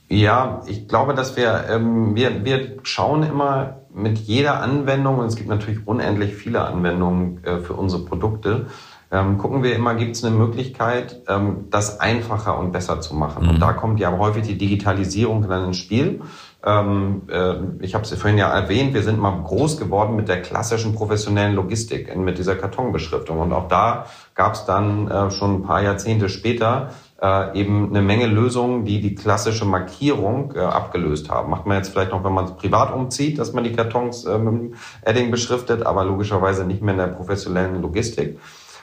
Ja, 0.08 0.62
ich 0.66 0.88
glaube, 0.88 1.14
dass 1.14 1.38
wir, 1.38 1.64
ähm, 1.70 2.14
wir, 2.14 2.44
wir 2.44 2.76
schauen 2.82 3.22
immer 3.22 3.80
mit 3.94 4.18
jeder 4.18 4.60
Anwendung, 4.60 5.18
und 5.18 5.26
es 5.26 5.36
gibt 5.36 5.48
natürlich 5.48 5.86
unendlich 5.86 6.34
viele 6.34 6.62
Anwendungen 6.62 7.42
äh, 7.44 7.60
für 7.60 7.72
unsere 7.72 8.04
Produkte, 8.04 8.66
ähm, 9.12 9.36
gucken 9.36 9.62
wir 9.62 9.76
immer, 9.76 9.94
gibt 9.94 10.16
es 10.16 10.24
eine 10.24 10.34
Möglichkeit, 10.34 11.20
ähm, 11.28 11.66
das 11.68 12.00
einfacher 12.00 12.58
und 12.58 12.72
besser 12.72 13.00
zu 13.00 13.14
machen. 13.14 13.44
Mhm. 13.44 13.50
Und 13.50 13.60
da 13.60 13.74
kommt 13.74 14.00
ja 14.00 14.16
häufig 14.16 14.46
die 14.46 14.56
Digitalisierung 14.56 15.46
dann 15.46 15.66
ins 15.66 15.76
Spiel. 15.76 16.22
Ähm, 16.64 17.22
äh, 17.28 17.56
ich 17.80 17.94
habe 17.94 18.04
es 18.04 18.14
vorhin 18.14 18.38
ja 18.38 18.48
erwähnt, 18.48 18.94
wir 18.94 19.02
sind 19.02 19.20
mal 19.20 19.42
groß 19.42 19.76
geworden 19.76 20.16
mit 20.16 20.28
der 20.28 20.40
klassischen 20.40 20.94
professionellen 20.94 21.54
Logistik, 21.54 22.16
mit 22.16 22.38
dieser 22.38 22.56
Kartonbeschriftung. 22.56 23.38
Und 23.40 23.52
auch 23.52 23.68
da 23.68 24.06
gab 24.34 24.54
es 24.54 24.64
dann 24.64 25.10
äh, 25.10 25.30
schon 25.30 25.56
ein 25.56 25.62
paar 25.62 25.82
Jahrzehnte 25.82 26.30
später 26.30 26.90
äh, 27.20 27.60
eben 27.60 27.90
eine 27.90 28.00
Menge 28.00 28.26
Lösungen, 28.26 28.86
die 28.86 29.02
die 29.02 29.14
klassische 29.14 29.66
Markierung 29.66 30.54
äh, 30.56 30.60
abgelöst 30.60 31.30
haben. 31.30 31.50
Macht 31.50 31.66
man 31.66 31.76
jetzt 31.76 31.90
vielleicht 31.90 32.12
noch, 32.12 32.24
wenn 32.24 32.32
man 32.32 32.46
es 32.46 32.52
privat 32.52 32.94
umzieht, 32.94 33.38
dass 33.38 33.52
man 33.52 33.64
die 33.64 33.72
Kartons 33.72 34.24
äh, 34.24 34.38
mit 34.38 34.54
dem 34.54 34.74
Edding 35.02 35.30
beschriftet, 35.30 35.84
aber 35.84 36.04
logischerweise 36.04 36.64
nicht 36.64 36.80
mehr 36.80 36.94
in 36.94 37.00
der 37.00 37.08
professionellen 37.08 37.82
Logistik. 37.82 38.38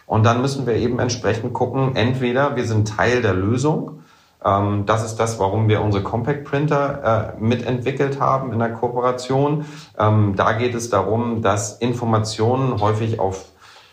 Und 0.10 0.26
dann 0.26 0.42
müssen 0.42 0.66
wir 0.66 0.74
eben 0.74 0.98
entsprechend 0.98 1.54
gucken, 1.54 1.96
entweder 1.96 2.56
wir 2.56 2.66
sind 2.66 2.88
Teil 2.88 3.22
der 3.22 3.36
Lösung, 3.36 4.02
ähm, 4.44 4.88
das 4.88 5.06
ist 5.06 5.18
das, 5.18 5.38
warum 5.38 5.70
wir 5.70 5.82
unsere 5.82 6.02
Compact 6.02 6.46
Printer 6.46 7.36
äh, 7.38 7.40
mitentwickelt 7.40 8.20
haben 8.20 8.52
in 8.52 8.58
der 8.58 8.74
Kooperation. 8.74 9.66
Ähm, 10.00 10.34
da 10.36 10.54
geht 10.54 10.74
es 10.74 10.90
darum, 10.90 11.44
dass 11.44 11.78
Informationen 11.78 12.82
häufig 12.82 13.20
auf 13.20 13.46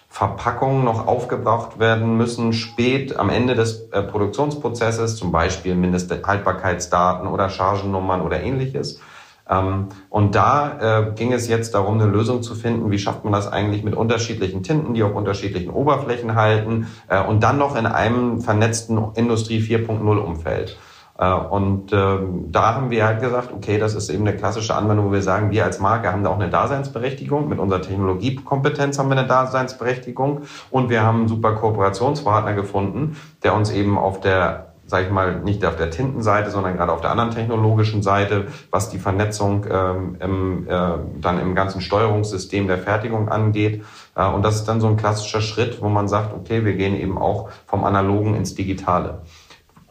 Verpackungen 0.09 0.85
noch 0.85 1.07
aufgebraucht 1.07 1.79
werden 1.79 2.17
müssen, 2.17 2.55
spät 2.55 3.19
am 3.19 3.29
Ende 3.29 3.55
des 3.55 3.91
äh, 3.91 4.03
Produktionsprozesses, 4.03 5.17
zum 5.17 5.33
Beispiel 5.33 5.75
Mindesthaltbarkeitsdaten 5.75 7.29
oder 7.29 7.51
Chargennummern 7.51 8.23
oder 8.23 8.41
ähnliches. 8.41 9.01
Ähm, 9.49 9.89
und 10.11 10.35
da 10.35 11.09
äh, 11.09 11.13
ging 11.15 11.33
es 11.33 11.49
jetzt 11.49 11.75
darum, 11.75 12.01
eine 12.01 12.11
Lösung 12.11 12.43
zu 12.43 12.55
finden, 12.55 12.91
wie 12.91 12.99
schafft 12.99 13.25
man 13.25 13.33
das 13.33 13.51
eigentlich 13.51 13.85
mit 13.85 13.95
unterschiedlichen 13.95 14.63
Tinten, 14.63 14.95
die 14.95 15.03
auf 15.03 15.15
unterschiedlichen 15.15 15.71
Oberflächen 15.71 16.35
halten 16.35 16.89
äh, 17.09 17.23
und 17.23 17.43
dann 17.43 17.59
noch 17.59 17.77
in 17.77 17.87
einem 17.87 18.41
vernetzten 18.41 18.99
Industrie 19.15 19.61
4.0 19.61 20.19
Umfeld. 20.19 20.77
Äh, 21.19 21.33
und 21.33 21.93
ähm, 21.93 22.51
da 22.51 22.75
haben 22.75 22.91
wir 22.91 23.07
halt 23.07 23.21
gesagt, 23.21 23.53
okay, 23.53 23.79
das 23.79 23.95
ist 23.95 24.11
eben 24.11 24.27
eine 24.27 24.37
klassische 24.37 24.75
Anwendung, 24.75 25.07
wo 25.07 25.13
wir 25.13 25.23
sagen, 25.23 25.51
wir 25.51 25.65
als 25.65 25.81
Marke 25.81 26.13
haben 26.13 26.25
da 26.25 26.31
auch 26.31 26.39
eine 26.39 26.51
Daseinsberechtigung. 26.51 27.49
Mit 27.49 27.59
unserer 27.59 27.83
Technologiekompetenz 27.83 28.99
haben 28.99 29.09
wir 29.09 29.17
eine 29.17 29.29
Daseinsberechtigung. 29.29 30.43
Und 30.71 30.91
wir 30.91 31.03
haben 31.03 31.21
einen 31.21 31.29
super 31.29 31.55
Kooperationspartner 31.55 32.55
gefunden, 32.55 33.17
der 33.43 33.55
uns 33.55 33.71
eben 33.71 33.97
auf 33.97 34.21
der 34.21 34.66
sage 34.87 35.07
ich 35.07 35.11
mal, 35.11 35.41
nicht 35.41 35.65
auf 35.65 35.77
der 35.77 35.91
Tintenseite, 35.91 36.51
sondern 36.51 36.77
gerade 36.77 36.93
auf 36.93 37.01
der 37.01 37.11
anderen 37.11 37.31
technologischen 37.31 38.03
Seite, 38.03 38.47
was 38.71 38.89
die 38.89 38.99
Vernetzung 38.99 39.67
ähm, 39.71 40.17
im, 40.21 40.69
äh, 40.69 40.99
dann 41.21 41.41
im 41.41 41.55
ganzen 41.55 41.81
Steuerungssystem 41.81 42.67
der 42.67 42.79
Fertigung 42.79 43.29
angeht. 43.29 43.85
Äh, 44.15 44.27
und 44.29 44.45
das 44.45 44.57
ist 44.57 44.65
dann 44.67 44.81
so 44.81 44.87
ein 44.87 44.97
klassischer 44.97 45.41
Schritt, 45.41 45.83
wo 45.83 45.89
man 45.89 46.09
sagt, 46.09 46.33
okay, 46.35 46.65
wir 46.65 46.75
gehen 46.75 46.95
eben 46.95 47.19
auch 47.19 47.51
vom 47.67 47.85
Analogen 47.85 48.35
ins 48.35 48.55
Digitale. 48.55 49.23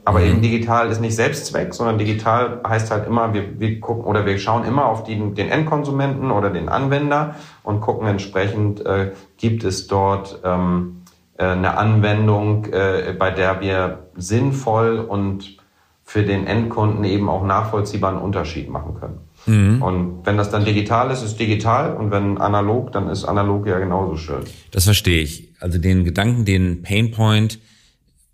Aber 0.05 0.19
mhm. 0.19 0.25
eben 0.25 0.41
digital 0.43 0.89
ist 0.89 1.01
nicht 1.01 1.15
Selbstzweck, 1.15 1.73
sondern 1.73 1.97
digital 1.97 2.61
heißt 2.65 2.91
halt 2.91 3.07
immer, 3.07 3.33
wir, 3.33 3.59
wir 3.59 3.79
gucken 3.79 4.05
oder 4.05 4.25
wir 4.25 4.37
schauen 4.37 4.63
immer 4.63 4.85
auf 4.85 5.03
die, 5.03 5.17
den 5.33 5.49
Endkonsumenten 5.49 6.29
oder 6.31 6.51
den 6.51 6.69
Anwender 6.69 7.35
und 7.63 7.81
gucken 7.81 8.07
entsprechend, 8.07 8.85
äh, 8.85 9.11
gibt 9.37 9.63
es 9.63 9.87
dort 9.87 10.39
ähm, 10.43 10.91
äh, 10.91 10.94
eine 11.43 11.77
Anwendung, 11.77 12.65
äh, 12.65 13.13
bei 13.17 13.31
der 13.31 13.61
wir 13.61 14.09
sinnvoll 14.15 14.99
und 14.99 15.57
für 16.03 16.23
den 16.23 16.45
Endkunden 16.45 17.03
eben 17.03 17.29
auch 17.29 17.43
nachvollziehbaren 17.45 18.19
Unterschied 18.19 18.69
machen 18.69 18.95
können. 18.99 19.17
Mhm. 19.47 19.81
Und 19.81 20.25
wenn 20.25 20.37
das 20.37 20.51
dann 20.51 20.63
digital 20.63 21.09
ist, 21.11 21.23
ist 21.23 21.39
digital 21.39 21.95
und 21.97 22.11
wenn 22.11 22.37
analog, 22.37 22.91
dann 22.91 23.09
ist 23.09 23.25
analog 23.25 23.67
ja 23.67 23.79
genauso 23.79 24.15
schön. 24.15 24.43
Das 24.71 24.85
verstehe 24.85 25.21
ich. 25.21 25.53
Also 25.59 25.79
den 25.79 26.03
Gedanken, 26.03 26.45
den 26.45 26.83
Painpoint 26.83 27.59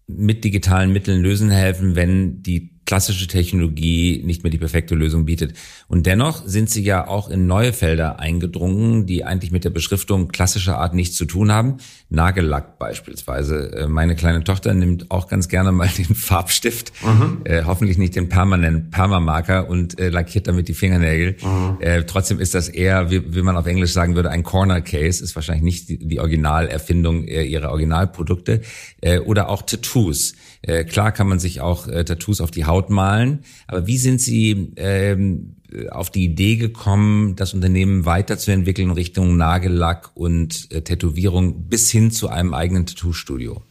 mit 0.08 0.44
digitalen 0.44 0.92
Mitteln 0.92 1.22
lösen 1.22 1.50
helfen, 1.50 1.96
wenn 1.96 2.44
die 2.44 2.71
klassische 2.92 3.28
Technologie 3.28 4.22
nicht 4.26 4.44
mehr 4.44 4.52
die 4.52 4.58
perfekte 4.58 4.96
Lösung 4.96 5.24
bietet. 5.24 5.54
Und 5.88 6.08
dennoch 6.08 6.46
sind 6.46 6.70
sie 6.70 6.84
ja 6.84 7.08
auch 7.08 7.30
in 7.30 7.48
neue 7.48 7.72
Felder 7.72 8.20
eingedrungen, 8.20 9.06
die 9.06 9.24
eigentlich 9.24 9.50
mit 9.50 9.64
der 9.64 9.70
Beschriftung 9.70 10.28
klassischer 10.28 10.78
Art 10.78 10.94
nichts 10.94 11.16
zu 11.16 11.24
tun 11.24 11.54
haben. 11.54 11.78
Nagellack 12.10 12.80
beispielsweise. 12.80 13.72
Äh, 13.72 13.88
meine 13.88 14.18
kleine 14.18 14.44
Tochter 14.44 14.74
nimmt 14.74 15.10
auch 15.10 15.30
ganz 15.30 15.48
gerne 15.48 15.72
mal 15.72 15.88
den 15.98 16.14
Farbstift, 16.16 16.92
mhm. 17.02 17.38
äh, 17.46 17.64
hoffentlich 17.64 17.98
nicht 17.98 18.18
den 18.18 18.28
permanenten 18.28 18.92
Permamarker 18.92 19.70
und 19.70 19.98
äh, 19.98 20.10
lackiert 20.10 20.50
damit 20.50 20.68
die 20.68 20.74
Fingernägel. 20.74 21.38
Mhm. 21.42 21.78
Äh, 21.80 22.04
trotzdem 22.04 22.42
ist 22.42 22.56
das 22.56 22.68
eher, 22.68 23.10
wie, 23.10 23.34
wie 23.34 23.42
man 23.42 23.56
auf 23.56 23.68
Englisch 23.68 23.94
sagen 23.94 24.16
würde, 24.16 24.32
ein 24.32 24.44
Corner 24.44 24.82
Case, 24.82 25.24
ist 25.24 25.34
wahrscheinlich 25.36 25.64
nicht 25.64 25.88
die, 25.88 25.98
die 25.98 26.20
Originalerfindung 26.20 27.26
äh, 27.26 27.44
ihrer 27.44 27.70
Originalprodukte. 27.70 28.60
Äh, 29.00 29.20
oder 29.20 29.48
auch 29.48 29.62
Tattoos. 29.62 30.34
Äh, 30.62 30.84
klar 30.84 31.12
kann 31.12 31.28
man 31.28 31.40
sich 31.40 31.62
auch 31.62 31.88
äh, 31.88 32.04
Tattoos 32.04 32.40
auf 32.42 32.52
die 32.52 32.66
Haut 32.66 32.90
malen, 32.90 33.44
aber 33.68 33.88
wie 33.88 33.98
sind 33.98 34.22
Sie 34.22 34.74
ähm, 34.76 35.56
auf 35.90 36.10
die 36.10 36.26
Idee 36.26 36.58
gekommen, 36.58 37.36
das 37.36 37.54
Unternehmen 37.54 38.06
weiterzuentwickeln 38.06 38.92
Richtung 38.92 39.38
Nagellack 39.38 40.12
und 40.14 40.72
äh, 40.72 40.82
Tätowierung 40.82 41.68
bis 41.68 41.90
hin 41.90 42.12
zu 42.12 42.30
einem 42.30 42.54
eigenen 42.54 42.86
Tattoo-Studio? 42.86 43.62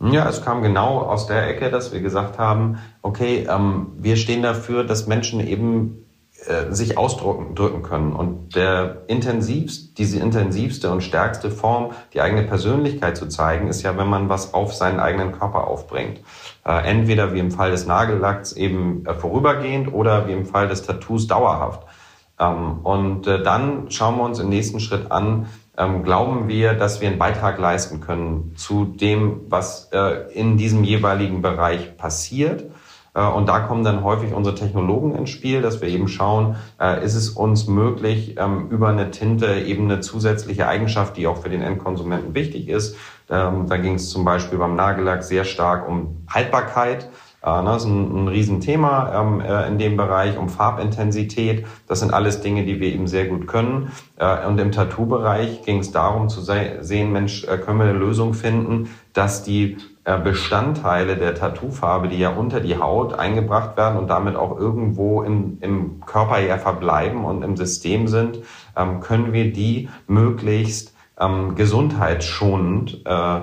Ja, 0.00 0.28
es 0.28 0.42
kam 0.42 0.62
genau 0.62 0.98
aus 0.98 1.26
der 1.28 1.48
Ecke, 1.48 1.70
dass 1.70 1.92
wir 1.92 2.00
gesagt 2.00 2.38
haben, 2.38 2.78
okay, 3.00 3.46
ähm, 3.48 3.92
wir 3.98 4.16
stehen 4.16 4.42
dafür, 4.42 4.84
dass 4.84 5.06
Menschen 5.06 5.40
eben 5.40 6.03
äh, 6.46 6.72
sich 6.74 6.98
ausdrücken 6.98 7.54
drücken 7.54 7.82
können. 7.82 8.12
Und 8.12 8.54
der 8.54 9.02
intensivst, 9.06 9.98
diese 9.98 10.18
intensivste 10.18 10.90
und 10.90 11.02
stärkste 11.02 11.50
Form, 11.50 11.92
die 12.12 12.20
eigene 12.20 12.42
Persönlichkeit 12.42 13.16
zu 13.16 13.28
zeigen, 13.28 13.68
ist 13.68 13.82
ja, 13.82 13.96
wenn 13.96 14.08
man 14.08 14.28
was 14.28 14.52
auf 14.52 14.74
seinen 14.74 15.00
eigenen 15.00 15.32
Körper 15.32 15.66
aufbringt. 15.66 16.20
Äh, 16.66 16.88
entweder 16.88 17.32
wie 17.32 17.38
im 17.38 17.50
Fall 17.50 17.70
des 17.70 17.86
Nagellacks 17.86 18.52
eben 18.52 19.06
äh, 19.06 19.14
vorübergehend 19.14 19.92
oder 19.92 20.28
wie 20.28 20.32
im 20.32 20.44
Fall 20.46 20.68
des 20.68 20.82
Tattoos 20.82 21.26
dauerhaft. 21.26 21.82
Ähm, 22.38 22.80
und 22.82 23.26
äh, 23.26 23.42
dann 23.42 23.90
schauen 23.90 24.16
wir 24.16 24.24
uns 24.24 24.38
im 24.38 24.48
nächsten 24.48 24.80
Schritt 24.80 25.10
an, 25.10 25.46
ähm, 25.78 26.04
glauben 26.04 26.48
wir, 26.48 26.74
dass 26.74 27.00
wir 27.00 27.08
einen 27.08 27.18
Beitrag 27.18 27.58
leisten 27.58 28.00
können 28.00 28.54
zu 28.56 28.84
dem, 28.84 29.40
was 29.48 29.88
äh, 29.92 30.32
in 30.32 30.56
diesem 30.56 30.84
jeweiligen 30.84 31.42
Bereich 31.42 31.96
passiert 31.96 32.64
und 33.20 33.48
da 33.48 33.60
kommen 33.60 33.84
dann 33.84 34.02
häufig 34.02 34.32
unsere 34.32 34.56
Technologen 34.56 35.14
ins 35.14 35.30
Spiel, 35.30 35.62
dass 35.62 35.80
wir 35.80 35.88
eben 35.88 36.08
schauen, 36.08 36.56
äh, 36.80 37.04
ist 37.04 37.14
es 37.14 37.30
uns 37.30 37.68
möglich, 37.68 38.36
ähm, 38.38 38.68
über 38.70 38.88
eine 38.88 39.10
Tinte 39.12 39.54
eben 39.54 39.84
eine 39.84 40.00
zusätzliche 40.00 40.66
Eigenschaft, 40.66 41.16
die 41.16 41.26
auch 41.26 41.38
für 41.38 41.48
den 41.48 41.62
Endkonsumenten 41.62 42.34
wichtig 42.34 42.68
ist. 42.68 42.96
Ähm, 43.30 43.66
da 43.68 43.76
ging 43.76 43.94
es 43.94 44.10
zum 44.10 44.24
Beispiel 44.24 44.58
beim 44.58 44.74
Nagellack 44.74 45.22
sehr 45.22 45.44
stark 45.44 45.88
um 45.88 46.26
Haltbarkeit. 46.28 47.08
Äh, 47.42 47.62
ne, 47.62 47.64
das 47.66 47.84
ist 47.84 47.88
ein, 47.88 48.26
Riesenthema 48.26 49.20
ähm, 49.20 49.42
in 49.68 49.78
dem 49.78 49.96
Bereich, 49.96 50.36
um 50.36 50.48
Farbintensität. 50.48 51.66
Das 51.86 52.00
sind 52.00 52.12
alles 52.12 52.40
Dinge, 52.40 52.64
die 52.64 52.80
wir 52.80 52.92
eben 52.92 53.06
sehr 53.06 53.26
gut 53.26 53.46
können. 53.46 53.92
und 54.48 54.58
im 54.58 54.72
Tattoo-Bereich 54.72 55.62
ging 55.62 55.78
es 55.78 55.92
darum 55.92 56.28
zu 56.28 56.40
sehen, 56.40 57.12
Mensch, 57.12 57.46
können 57.46 57.78
wir 57.78 57.84
eine 57.84 57.98
Lösung 57.98 58.34
finden, 58.34 58.88
dass 59.12 59.42
die 59.42 59.72
äh, 59.72 59.93
Bestandteile 60.04 61.16
der 61.16 61.34
Tattoofarbe, 61.34 62.08
die 62.08 62.18
ja 62.18 62.28
unter 62.28 62.60
die 62.60 62.78
Haut 62.78 63.14
eingebracht 63.14 63.76
werden 63.78 63.98
und 63.98 64.08
damit 64.08 64.36
auch 64.36 64.58
irgendwo 64.58 65.22
im, 65.22 65.56
im 65.62 66.00
Körper 66.04 66.40
ja 66.40 66.58
verbleiben 66.58 67.24
und 67.24 67.42
im 67.42 67.56
System 67.56 68.06
sind, 68.06 68.40
ähm, 68.76 69.00
können 69.00 69.32
wir 69.32 69.50
die 69.52 69.88
möglichst 70.06 70.94
ähm, 71.18 71.54
gesundheitsschonend 71.54 73.00
äh, 73.06 73.40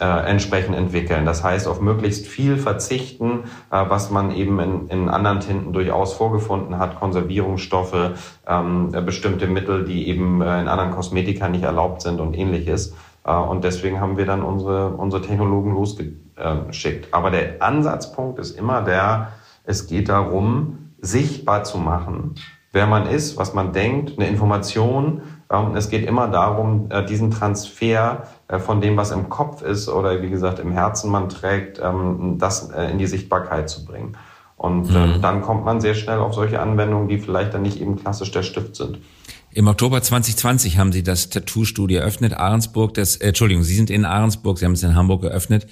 äh, 0.00 0.04
entsprechend 0.04 0.74
entwickeln. 0.74 1.26
Das 1.26 1.44
heißt, 1.44 1.68
auf 1.68 1.80
möglichst 1.80 2.26
viel 2.26 2.56
verzichten, 2.56 3.44
äh, 3.70 3.84
was 3.88 4.10
man 4.10 4.34
eben 4.34 4.58
in, 4.58 4.88
in 4.88 5.08
anderen 5.08 5.40
Tinten 5.40 5.72
durchaus 5.72 6.14
vorgefunden 6.14 6.78
hat, 6.78 6.98
Konservierungsstoffe, 6.98 8.12
ähm, 8.46 8.88
äh, 8.94 9.02
bestimmte 9.02 9.46
Mittel, 9.46 9.84
die 9.84 10.08
eben 10.08 10.40
äh, 10.40 10.60
in 10.60 10.68
anderen 10.68 10.92
Kosmetika 10.92 11.48
nicht 11.48 11.64
erlaubt 11.64 12.00
sind 12.00 12.20
und 12.20 12.36
ähnliches. 12.36 12.94
Äh, 13.24 13.34
und 13.34 13.64
deswegen 13.64 14.00
haben 14.00 14.16
wir 14.16 14.26
dann 14.26 14.42
unsere, 14.42 14.90
unsere 14.90 15.22
Technologen 15.22 15.74
losgeschickt. 15.74 17.12
Aber 17.12 17.30
der 17.30 17.62
Ansatzpunkt 17.62 18.38
ist 18.38 18.58
immer 18.58 18.82
der, 18.82 19.32
es 19.64 19.86
geht 19.86 20.08
darum, 20.08 20.92
sichtbar 21.00 21.64
zu 21.64 21.78
machen, 21.78 22.34
wer 22.72 22.86
man 22.86 23.06
ist, 23.06 23.36
was 23.36 23.54
man 23.54 23.72
denkt, 23.72 24.18
eine 24.18 24.28
Information. 24.28 25.22
Ähm, 25.50 25.74
es 25.74 25.88
geht 25.88 26.06
immer 26.06 26.28
darum, 26.28 26.90
äh, 26.90 27.04
diesen 27.04 27.30
Transfer 27.30 28.24
äh, 28.48 28.58
von 28.58 28.80
dem, 28.80 28.96
was 28.96 29.10
im 29.10 29.28
Kopf 29.28 29.62
ist 29.62 29.88
oder 29.88 30.22
wie 30.22 30.30
gesagt 30.30 30.58
im 30.58 30.72
Herzen 30.72 31.10
man 31.10 31.28
trägt, 31.28 31.80
ähm, 31.82 32.36
das 32.38 32.70
in 32.70 32.98
die 32.98 33.06
Sichtbarkeit 33.06 33.68
zu 33.68 33.84
bringen. 33.84 34.16
Und 34.56 34.90
mhm. 34.90 35.22
dann 35.22 35.40
kommt 35.40 35.64
man 35.64 35.80
sehr 35.80 35.94
schnell 35.94 36.18
auf 36.18 36.34
solche 36.34 36.60
Anwendungen, 36.60 37.08
die 37.08 37.18
vielleicht 37.18 37.54
dann 37.54 37.62
nicht 37.62 37.80
eben 37.80 37.96
klassisch 37.96 38.30
der 38.30 38.42
Stift 38.42 38.76
sind. 38.76 38.98
Im 39.52 39.66
Oktober 39.66 40.00
2020 40.00 40.78
haben 40.78 40.92
Sie 40.92 41.02
das 41.02 41.28
Tattoo-Studio 41.28 42.00
eröffnet, 42.00 42.34
Ahrensburg. 42.34 42.94
Das, 42.94 43.16
äh, 43.16 43.28
Entschuldigung, 43.28 43.64
Sie 43.64 43.74
sind 43.74 43.90
in 43.90 44.04
Ahrensburg, 44.04 44.58
Sie 44.58 44.64
haben 44.64 44.72
es 44.72 44.82
in 44.82 44.94
Hamburg 44.94 45.24
eröffnet. 45.24 45.66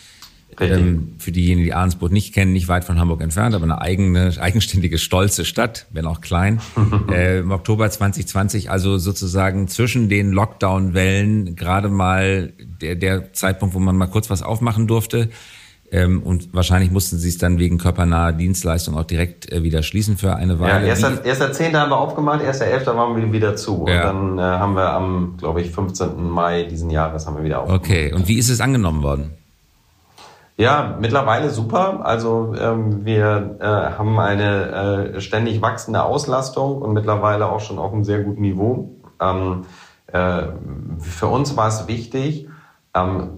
Ähm, 0.60 1.14
für 1.18 1.30
diejenigen, 1.30 1.66
die 1.66 1.74
Ahrensburg 1.74 2.10
nicht 2.10 2.34
kennen, 2.34 2.52
nicht 2.52 2.66
weit 2.66 2.82
von 2.82 2.98
Hamburg 2.98 3.20
entfernt, 3.20 3.54
aber 3.54 3.62
eine 3.62 3.80
eigene, 3.80 4.34
eigenständige, 4.40 4.98
stolze 4.98 5.44
Stadt, 5.44 5.86
wenn 5.92 6.04
auch 6.06 6.20
klein. 6.20 6.60
äh, 7.12 7.40
Im 7.40 7.52
Oktober 7.52 7.88
2020, 7.88 8.68
also 8.68 8.98
sozusagen 8.98 9.68
zwischen 9.68 10.08
den 10.08 10.32
Lockdown-Wellen, 10.32 11.54
gerade 11.54 11.88
mal 11.88 12.52
der, 12.58 12.96
der 12.96 13.32
Zeitpunkt, 13.32 13.74
wo 13.74 13.78
man 13.78 13.96
mal 13.96 14.06
kurz 14.06 14.30
was 14.30 14.42
aufmachen 14.42 14.88
durfte. 14.88 15.28
Ähm, 15.90 16.22
und 16.22 16.52
wahrscheinlich 16.54 16.90
mussten 16.90 17.16
sie 17.16 17.30
es 17.30 17.38
dann 17.38 17.58
wegen 17.58 17.78
körpernaher 17.78 18.32
Dienstleistung 18.32 18.96
auch 18.96 19.04
direkt 19.04 19.50
äh, 19.50 19.62
wieder 19.62 19.82
schließen 19.82 20.18
für 20.18 20.36
eine 20.36 20.60
Weile. 20.60 20.80
Ja, 20.82 20.88
erster, 20.88 21.24
erster 21.24 21.52
10. 21.52 21.74
haben 21.76 21.90
wir 21.90 21.98
aufgemacht, 21.98 22.42
erster 22.42 22.66
11. 22.66 22.86
waren 22.88 23.16
wir 23.16 23.32
wieder 23.32 23.56
zu. 23.56 23.86
Ja. 23.88 24.10
Und 24.10 24.38
dann 24.38 24.38
äh, 24.38 24.58
haben 24.58 24.74
wir 24.74 24.92
am, 24.92 25.36
glaube 25.38 25.62
ich, 25.62 25.70
15. 25.70 26.28
Mai 26.28 26.64
diesen 26.64 26.90
Jahres 26.90 27.26
haben 27.26 27.36
wir 27.36 27.44
wieder 27.44 27.60
aufgemacht. 27.60 27.84
Okay, 27.84 28.12
und 28.12 28.28
wie 28.28 28.38
ist 28.38 28.50
es 28.50 28.60
angenommen 28.60 29.02
worden? 29.02 29.30
Ja, 30.58 30.98
mittlerweile 31.00 31.50
super. 31.50 32.04
Also 32.04 32.52
ähm, 32.58 33.04
wir 33.04 33.56
äh, 33.60 33.64
haben 33.64 34.18
eine 34.18 35.14
äh, 35.14 35.20
ständig 35.20 35.62
wachsende 35.62 36.02
Auslastung 36.02 36.82
und 36.82 36.92
mittlerweile 36.92 37.46
auch 37.46 37.60
schon 37.60 37.78
auf 37.78 37.92
einem 37.92 38.02
sehr 38.02 38.24
guten 38.24 38.42
Niveau. 38.42 38.90
Ähm, 39.20 39.66
äh, 40.12 40.42
für 40.98 41.28
uns 41.28 41.56
war 41.56 41.68
es 41.68 41.86
wichtig, 41.86 42.48
ähm, 42.92 43.30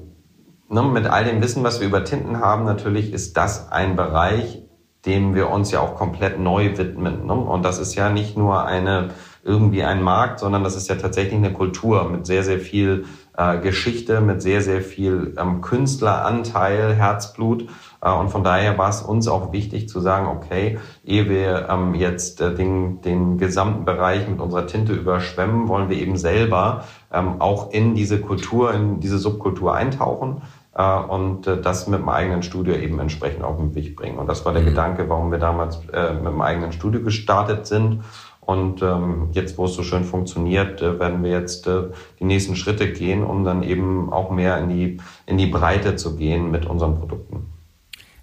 ne, 0.70 0.82
mit 0.82 1.06
all 1.06 1.24
dem 1.24 1.42
Wissen, 1.42 1.62
was 1.64 1.80
wir 1.80 1.88
über 1.88 2.04
Tinten 2.04 2.40
haben, 2.40 2.64
natürlich 2.64 3.12
ist 3.12 3.36
das 3.36 3.70
ein 3.70 3.96
Bereich, 3.96 4.62
dem 5.06 5.34
wir 5.34 5.50
uns 5.50 5.70
ja 5.70 5.80
auch 5.80 5.94
komplett 5.94 6.38
neu 6.38 6.76
widmen. 6.76 7.26
Ne? 7.26 7.32
Und 7.32 7.64
das 7.64 7.78
ist 7.78 7.94
ja 7.94 8.10
nicht 8.10 8.36
nur 8.36 8.64
eine 8.64 9.10
irgendwie 9.42 9.82
ein 9.82 10.02
Markt, 10.02 10.40
sondern 10.40 10.62
das 10.62 10.76
ist 10.76 10.88
ja 10.88 10.96
tatsächlich 10.96 11.36
eine 11.36 11.54
Kultur 11.54 12.10
mit 12.10 12.26
sehr, 12.26 12.42
sehr 12.42 12.58
viel 12.58 13.06
äh, 13.38 13.58
Geschichte, 13.58 14.20
mit 14.20 14.42
sehr, 14.42 14.60
sehr 14.60 14.82
viel 14.82 15.34
ähm, 15.38 15.62
Künstleranteil, 15.62 16.92
Herzblut. 16.92 17.66
Äh, 18.02 18.12
und 18.12 18.28
von 18.28 18.44
daher 18.44 18.76
war 18.76 18.90
es 18.90 19.00
uns 19.00 19.28
auch 19.28 19.50
wichtig 19.50 19.88
zu 19.88 20.00
sagen, 20.00 20.26
okay, 20.26 20.78
ehe 21.02 21.30
wir 21.30 21.68
ähm, 21.70 21.94
jetzt 21.94 22.42
äh, 22.42 22.54
den, 22.54 23.00
den 23.00 23.38
gesamten 23.38 23.86
Bereich 23.86 24.28
mit 24.28 24.40
unserer 24.40 24.66
Tinte 24.66 24.92
überschwemmen, 24.92 25.68
wollen 25.68 25.88
wir 25.88 25.96
eben 25.96 26.18
selber 26.18 26.84
ähm, 27.10 27.40
auch 27.40 27.70
in 27.70 27.94
diese 27.94 28.20
Kultur, 28.20 28.74
in 28.74 29.00
diese 29.00 29.16
Subkultur 29.16 29.74
eintauchen 29.74 30.42
und 30.72 31.46
äh, 31.46 31.60
das 31.60 31.88
mit 31.88 32.00
dem 32.00 32.08
eigenen 32.08 32.42
Studio 32.42 32.74
eben 32.74 33.00
entsprechend 33.00 33.42
auf 33.42 33.56
den 33.56 33.74
Weg 33.74 33.96
bringen. 33.96 34.18
Und 34.18 34.28
das 34.28 34.44
war 34.44 34.52
der 34.52 34.62
mhm. 34.62 34.66
Gedanke, 34.66 35.08
warum 35.08 35.30
wir 35.30 35.38
damals 35.38 35.80
äh, 35.92 36.14
mit 36.14 36.26
dem 36.26 36.40
eigenen 36.40 36.72
Studio 36.72 37.02
gestartet 37.02 37.66
sind. 37.66 38.02
Und 38.40 38.82
ähm, 38.82 39.28
jetzt, 39.32 39.58
wo 39.58 39.66
es 39.66 39.74
so 39.74 39.82
schön 39.82 40.04
funktioniert, 40.04 40.80
äh, 40.80 40.98
werden 40.98 41.22
wir 41.22 41.30
jetzt 41.30 41.66
äh, 41.66 41.84
die 42.18 42.24
nächsten 42.24 42.56
Schritte 42.56 42.92
gehen, 42.92 43.22
um 43.22 43.44
dann 43.44 43.62
eben 43.62 44.12
auch 44.12 44.30
mehr 44.30 44.58
in 44.58 44.68
die, 44.68 45.00
in 45.26 45.38
die 45.38 45.46
Breite 45.46 45.96
zu 45.96 46.16
gehen 46.16 46.50
mit 46.50 46.66
unseren 46.66 46.98
Produkten. 46.98 47.46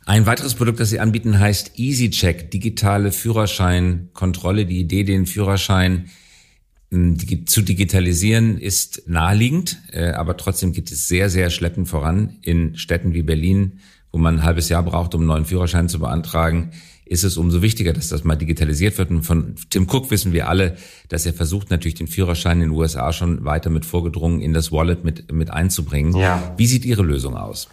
Ein 0.06 0.26
weiteres 0.26 0.56
Produkt, 0.56 0.80
das 0.80 0.90
Sie 0.90 1.02
anbieten, 1.02 1.38
heißt 1.38 1.78
EasyCheck, 1.78 2.50
digitale 2.50 3.12
Führerscheinkontrolle. 3.12 4.66
Die 4.66 4.80
Idee, 4.80 5.04
den 5.04 5.26
Führerschein 5.26 6.10
zu 6.90 7.62
digitalisieren, 7.62 8.58
ist 8.58 9.04
naheliegend, 9.08 9.78
äh, 9.92 10.12
aber 10.12 10.38
trotzdem 10.38 10.72
geht 10.72 10.92
es 10.92 11.08
sehr, 11.08 11.30
sehr 11.30 11.50
schleppend 11.50 11.90
voran 11.90 12.38
in 12.42 12.78
Städten 12.78 13.14
wie 13.14 13.24
Berlin, 13.24 13.80
wo 14.12 14.18
man 14.18 14.36
ein 14.36 14.44
halbes 14.44 14.70
Jahr 14.70 14.84
braucht, 14.84 15.14
um 15.14 15.22
einen 15.22 15.28
neuen 15.28 15.46
Führerschein 15.46 15.90
zu 15.90 16.00
beantragen 16.00 16.72
ist 17.10 17.24
es 17.24 17.38
umso 17.38 17.62
wichtiger, 17.62 17.94
dass 17.94 18.10
das 18.10 18.24
mal 18.24 18.36
digitalisiert 18.36 18.98
wird. 18.98 19.10
Und 19.10 19.24
von 19.24 19.56
Tim 19.70 19.88
Cook 19.90 20.12
wissen 20.12 20.34
wir 20.34 20.50
alle, 20.50 20.78
dass 21.10 21.26
er 21.26 21.34
versucht, 21.34 21.70
natürlich 21.70 21.96
den 21.96 22.08
Führerschein 22.08 22.62
in 22.62 22.70
den 22.70 22.78
USA 22.78 23.12
schon 23.14 23.46
weiter 23.46 23.70
mit 23.70 23.86
vorgedrungen 23.86 24.42
in 24.42 24.54
das 24.54 24.72
Wallet 24.72 25.04
mit, 25.04 25.32
mit 25.32 25.52
einzubringen. 25.52 26.16
Ja. 26.16 26.54
Wie 26.58 26.68
sieht 26.68 26.86
Ihre 26.86 27.04
Lösung 27.04 27.36
aus? 27.36 27.70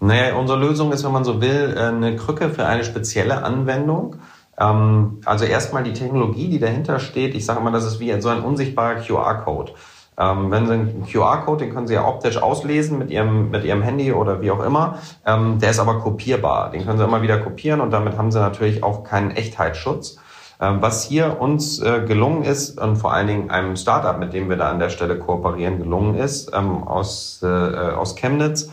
Naja, 0.00 0.34
unsere 0.34 0.58
Lösung 0.58 0.92
ist, 0.92 1.04
wenn 1.04 1.12
man 1.12 1.24
so 1.24 1.40
will, 1.40 1.76
eine 1.78 2.16
Krücke 2.16 2.50
für 2.50 2.66
eine 2.66 2.84
spezielle 2.84 3.42
Anwendung. 3.42 4.16
Ähm, 4.58 5.20
also 5.24 5.44
erstmal 5.44 5.82
die 5.82 5.92
Technologie, 5.92 6.48
die 6.48 6.58
dahinter 6.58 6.98
steht. 6.98 7.34
Ich 7.34 7.44
sage 7.44 7.60
mal, 7.60 7.72
das 7.72 7.84
ist 7.84 8.00
wie 8.00 8.20
so 8.20 8.28
ein 8.28 8.40
unsichtbarer 8.40 8.96
QR-Code. 8.96 9.72
Ähm, 10.16 10.50
wenn 10.50 10.66
Sie 10.66 10.72
einen 10.72 11.06
QR-Code, 11.06 11.64
den 11.64 11.74
können 11.74 11.88
Sie 11.88 11.94
ja 11.94 12.06
optisch 12.06 12.36
auslesen 12.36 12.98
mit 12.98 13.10
Ihrem, 13.10 13.50
mit 13.50 13.64
Ihrem 13.64 13.82
Handy 13.82 14.12
oder 14.12 14.40
wie 14.42 14.50
auch 14.50 14.64
immer, 14.64 14.98
ähm, 15.26 15.58
der 15.58 15.70
ist 15.70 15.80
aber 15.80 15.98
kopierbar. 15.98 16.70
Den 16.70 16.84
können 16.84 16.98
Sie 16.98 17.04
immer 17.04 17.22
wieder 17.22 17.38
kopieren 17.38 17.80
und 17.80 17.90
damit 17.90 18.16
haben 18.16 18.30
Sie 18.30 18.38
natürlich 18.38 18.84
auch 18.84 19.02
keinen 19.02 19.32
Echtheitsschutz. 19.32 20.18
Ähm, 20.60 20.80
was 20.80 21.04
hier 21.04 21.40
uns 21.40 21.80
äh, 21.80 22.04
gelungen 22.06 22.44
ist 22.44 22.80
und 22.80 22.96
vor 22.96 23.12
allen 23.12 23.26
Dingen 23.26 23.50
einem 23.50 23.76
Startup, 23.76 24.18
mit 24.18 24.32
dem 24.32 24.48
wir 24.48 24.56
da 24.56 24.70
an 24.70 24.78
der 24.78 24.88
Stelle 24.88 25.18
kooperieren, 25.18 25.78
gelungen 25.78 26.14
ist, 26.14 26.52
ähm, 26.54 26.84
aus, 26.84 27.40
äh, 27.42 27.46
aus 27.46 28.14
Chemnitz, 28.14 28.70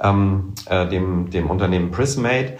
ähm, 0.00 0.54
äh, 0.66 0.86
dem, 0.86 1.30
dem 1.30 1.50
Unternehmen 1.50 1.90
Prismate, 1.90 2.52
äh, 2.52 2.56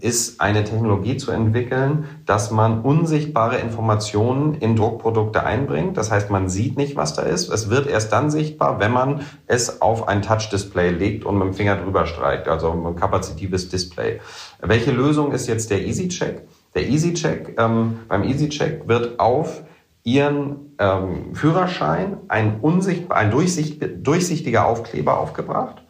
ist 0.00 0.40
eine 0.40 0.64
Technologie 0.64 1.16
zu 1.18 1.30
entwickeln, 1.30 2.06
dass 2.24 2.50
man 2.50 2.80
unsichtbare 2.80 3.58
Informationen 3.58 4.54
in 4.54 4.74
Druckprodukte 4.74 5.44
einbringt. 5.44 5.96
Das 5.96 6.10
heißt, 6.10 6.30
man 6.30 6.48
sieht 6.48 6.76
nicht, 6.76 6.96
was 6.96 7.14
da 7.14 7.22
ist. 7.22 7.48
Es 7.48 7.70
wird 7.70 7.86
erst 7.86 8.12
dann 8.12 8.28
sichtbar, 8.28 8.80
wenn 8.80 8.90
man 8.90 9.20
es 9.46 9.80
auf 9.80 10.08
ein 10.08 10.22
Touch-Display 10.22 10.90
legt 10.90 11.24
und 11.24 11.38
mit 11.38 11.46
dem 11.46 11.54
Finger 11.54 11.76
drüber 11.76 12.06
streicht, 12.06 12.48
also 12.48 12.72
ein 12.72 12.96
kapazitives 12.96 13.68
Display. 13.68 14.20
Welche 14.60 14.90
Lösung 14.90 15.30
ist 15.30 15.46
jetzt 15.46 15.70
der 15.70 15.86
EasyCheck? 15.86 16.42
Der 16.74 16.88
EasyCheck, 16.88 17.56
ähm, 17.56 18.00
beim 18.08 18.24
EasyCheck 18.24 18.88
wird 18.88 19.20
auf 19.20 19.62
Ihren 20.02 20.74
ähm, 20.78 21.34
Führerschein 21.34 22.16
ein, 22.26 22.58
unsichtbar, 22.60 23.18
ein 23.18 23.30
durchsicht, 23.30 23.80
durchsichtiger 24.02 24.66
Aufkleber 24.66 25.18
aufgebracht 25.18 25.85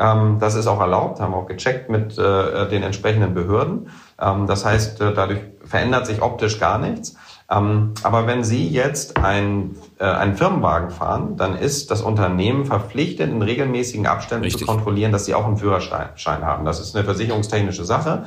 das 0.00 0.54
ist 0.54 0.66
auch 0.66 0.80
erlaubt, 0.80 1.20
haben 1.20 1.34
auch 1.34 1.46
gecheckt 1.46 1.90
mit 1.90 2.16
äh, 2.16 2.68
den 2.70 2.82
entsprechenden 2.82 3.34
Behörden. 3.34 3.90
Ähm, 4.18 4.46
das 4.46 4.64
heißt, 4.64 4.98
äh, 5.02 5.12
dadurch 5.12 5.40
verändert 5.62 6.06
sich 6.06 6.22
optisch 6.22 6.58
gar 6.58 6.78
nichts. 6.78 7.16
Ähm, 7.50 7.92
aber 8.02 8.26
wenn 8.26 8.42
Sie 8.42 8.66
jetzt 8.66 9.18
ein, 9.18 9.76
äh, 9.98 10.04
einen 10.04 10.36
Firmenwagen 10.36 10.88
fahren, 10.88 11.36
dann 11.36 11.54
ist 11.54 11.90
das 11.90 12.00
Unternehmen 12.00 12.64
verpflichtet, 12.64 13.30
in 13.30 13.42
regelmäßigen 13.42 14.06
Abständen 14.06 14.44
Richtig. 14.44 14.66
zu 14.66 14.66
kontrollieren, 14.66 15.12
dass 15.12 15.26
Sie 15.26 15.34
auch 15.34 15.44
einen 15.44 15.58
Führerschein 15.58 16.46
haben. 16.46 16.64
Das 16.64 16.80
ist 16.80 16.96
eine 16.96 17.04
versicherungstechnische 17.04 17.84
Sache. 17.84 18.24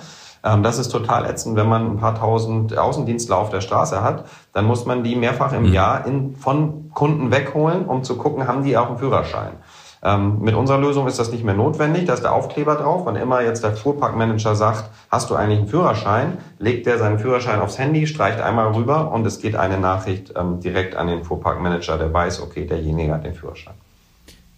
Das 0.62 0.78
ist 0.78 0.90
total 0.90 1.26
ätzend, 1.26 1.56
wenn 1.56 1.70
man 1.70 1.92
ein 1.92 1.98
paar 1.98 2.20
tausend 2.20 2.78
Außendienstler 2.78 3.38
auf 3.38 3.50
der 3.50 3.62
Straße 3.62 4.04
hat, 4.04 4.26
dann 4.52 4.66
muss 4.66 4.86
man 4.86 5.02
die 5.02 5.16
mehrfach 5.16 5.54
im 5.54 5.68
mhm. 5.68 5.74
Jahr 5.74 6.06
in, 6.06 6.36
von 6.36 6.92
Kunden 6.94 7.32
wegholen, 7.32 7.86
um 7.86 8.04
zu 8.04 8.18
gucken, 8.18 8.46
haben 8.46 8.62
die 8.66 8.76
auch 8.78 8.90
einen 8.90 8.98
Führerschein. 8.98 9.54
Ähm, 10.06 10.40
mit 10.42 10.54
unserer 10.54 10.80
Lösung 10.80 11.08
ist 11.08 11.18
das 11.18 11.32
nicht 11.32 11.46
mehr 11.46 11.54
notwendig. 11.54 12.06
Da 12.06 12.14
ist 12.14 12.24
der 12.24 12.34
Aufkleber 12.34 12.76
drauf. 12.76 13.06
Wann 13.06 13.16
immer 13.16 13.42
jetzt 13.42 13.64
der 13.64 13.74
Fuhrparkmanager 13.74 14.56
sagt, 14.56 14.90
hast 15.10 15.30
du 15.30 15.36
eigentlich 15.36 15.60
einen 15.60 15.68
Führerschein, 15.70 16.40
legt 16.60 16.88
er 16.88 16.98
seinen 16.98 17.20
Führerschein 17.20 17.62
aufs 17.62 17.80
Handy, 17.80 18.06
streicht 18.06 18.42
einmal 18.42 18.74
rüber 18.74 19.12
und 19.12 19.26
es 19.26 19.40
geht 19.40 19.56
eine 19.56 19.78
Nachricht 19.78 20.34
ähm, 20.36 20.60
direkt 20.60 20.96
an 20.96 21.08
den 21.08 21.24
Fuhrparkmanager, 21.24 21.98
der 21.98 22.14
weiß, 22.14 22.42
okay, 22.42 22.66
derjenige 22.66 23.14
hat 23.14 23.24
den 23.24 23.34
Führerschein. 23.34 23.76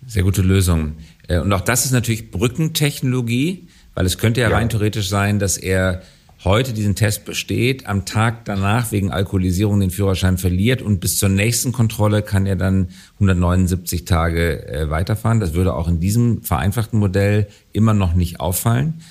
Sehr 0.08 0.24
gute 0.24 0.42
Lösung. 0.42 0.96
Äh, 1.28 1.40
und 1.40 1.54
auch 1.54 1.62
das 1.62 1.86
ist 1.86 1.92
natürlich 1.92 2.32
Brückentechnologie, 2.32 3.68
weil 3.94 4.08
es 4.08 4.18
könnte 4.18 4.42
ja, 4.42 4.50
ja. 4.50 4.56
rein 4.56 4.70
theoretisch 4.70 5.10
sein, 5.10 5.38
dass 5.38 5.58
er 5.58 6.02
heute 6.46 6.74
diesen 6.74 6.96
Test 6.96 7.26
besteht, 7.26 7.88
am 7.88 8.06
Tag 8.06 8.46
danach 8.46 8.92
wegen 8.92 9.12
Alkoholisierung 9.12 9.80
den 9.80 9.90
Führerschein 9.90 10.38
verliert 10.38 10.82
und 10.82 11.00
bis 11.00 11.18
zur 11.18 11.30
nächsten 11.30 11.72
Kontrolle 11.72 12.22
kann 12.22 12.46
er 12.46 12.56
dann 12.56 12.90
179 13.16 14.06
Tage 14.06 14.68
äh, 14.68 14.90
weiterfahren. 14.90 15.40
Das 15.40 15.54
würde 15.54 15.74
auch 15.74 15.88
in 15.88 16.00
diesem 16.00 16.44
vereinfachten 16.44 17.00
Modell 17.00 17.48
immer 17.74 17.94
noch 17.94 18.14
nicht 18.14 18.40
auffallen. 18.40 19.02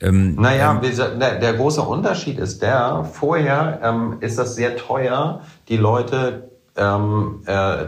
Ähm, 0.00 0.34
naja, 0.36 0.80
ähm, 0.82 1.20
der, 1.20 1.52
große 1.52 1.82
Unterschied 1.82 2.38
ist 2.38 2.62
der, 2.62 3.04
vorher 3.04 3.80
ähm, 3.82 4.16
ist 4.20 4.38
das 4.38 4.54
sehr 4.54 4.76
teuer, 4.76 5.42
die 5.68 5.76
Leute 5.76 6.50
ähm, 6.76 7.42
äh, 7.46 7.86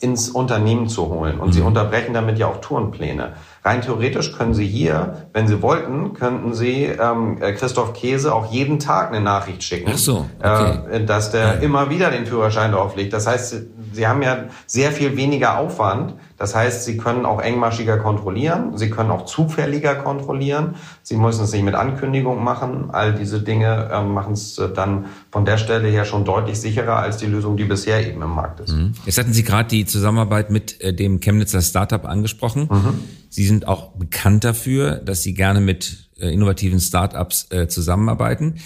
ins 0.00 0.28
Unternehmen 0.28 0.88
zu 0.88 1.08
holen. 1.08 1.40
Und 1.40 1.48
mhm. 1.48 1.52
sie 1.52 1.60
unterbrechen 1.62 2.12
damit 2.12 2.38
ja 2.38 2.48
auch 2.48 2.60
Tourenpläne. 2.60 3.32
Rein 3.66 3.80
theoretisch 3.80 4.32
können 4.36 4.52
Sie 4.52 4.66
hier, 4.66 5.28
wenn 5.32 5.48
Sie 5.48 5.62
wollten, 5.62 6.12
könnten 6.12 6.52
Sie 6.52 6.84
ähm, 6.84 7.38
äh, 7.40 7.52
Christoph 7.52 7.94
Käse 7.94 8.34
auch 8.34 8.52
jeden 8.52 8.78
Tag 8.78 9.08
eine 9.08 9.22
Nachricht 9.22 9.62
schicken, 9.62 9.90
Ach 9.94 9.96
so, 9.96 10.26
okay. 10.38 10.78
äh, 10.90 11.04
dass 11.04 11.30
der 11.30 11.46
ja. 11.46 11.52
immer 11.54 11.88
wieder 11.88 12.10
den 12.10 12.26
Führerschein 12.26 12.74
auflegt. 12.74 13.14
Das 13.14 13.26
heißt, 13.26 13.56
Sie 13.94 14.06
haben 14.06 14.22
ja 14.22 14.44
sehr 14.66 14.92
viel 14.92 15.16
weniger 15.16 15.58
Aufwand. 15.58 16.14
Das 16.36 16.54
heißt, 16.54 16.84
Sie 16.84 16.96
können 16.96 17.24
auch 17.26 17.40
engmaschiger 17.40 17.96
kontrollieren. 17.98 18.76
Sie 18.76 18.90
können 18.90 19.10
auch 19.10 19.24
zufälliger 19.24 19.94
kontrollieren. 19.94 20.74
Sie 21.02 21.16
müssen 21.16 21.44
es 21.44 21.52
nicht 21.52 21.62
mit 21.62 21.74
Ankündigung 21.74 22.42
machen. 22.42 22.90
All 22.90 23.14
diese 23.14 23.40
Dinge 23.40 23.88
äh, 23.92 24.02
machen 24.02 24.32
es 24.32 24.60
dann 24.74 25.06
von 25.30 25.44
der 25.44 25.58
Stelle 25.58 25.88
her 25.88 26.04
schon 26.04 26.24
deutlich 26.24 26.60
sicherer 26.60 26.96
als 26.96 27.18
die 27.18 27.26
Lösung, 27.26 27.56
die 27.56 27.64
bisher 27.64 28.06
eben 28.06 28.20
im 28.20 28.30
Markt 28.30 28.60
ist. 28.60 28.72
Mhm. 28.72 28.92
Jetzt 29.06 29.18
hatten 29.18 29.32
Sie 29.32 29.44
gerade 29.44 29.68
die 29.68 29.84
Zusammenarbeit 29.84 30.50
mit 30.50 30.80
äh, 30.80 30.92
dem 30.92 31.20
Chemnitzer 31.20 31.62
Startup 31.62 32.04
angesprochen. 32.04 32.68
Mhm. 32.70 33.00
Sie 33.30 33.46
sind 33.46 33.66
auch 33.68 33.92
bekannt 33.92 34.44
dafür, 34.44 34.96
dass 34.96 35.22
Sie 35.22 35.34
gerne 35.34 35.60
mit 35.60 36.03
innovativen 36.18 36.80
Startups 36.80 37.46
äh, 37.50 37.68
zusammenarbeiten. 37.68 38.56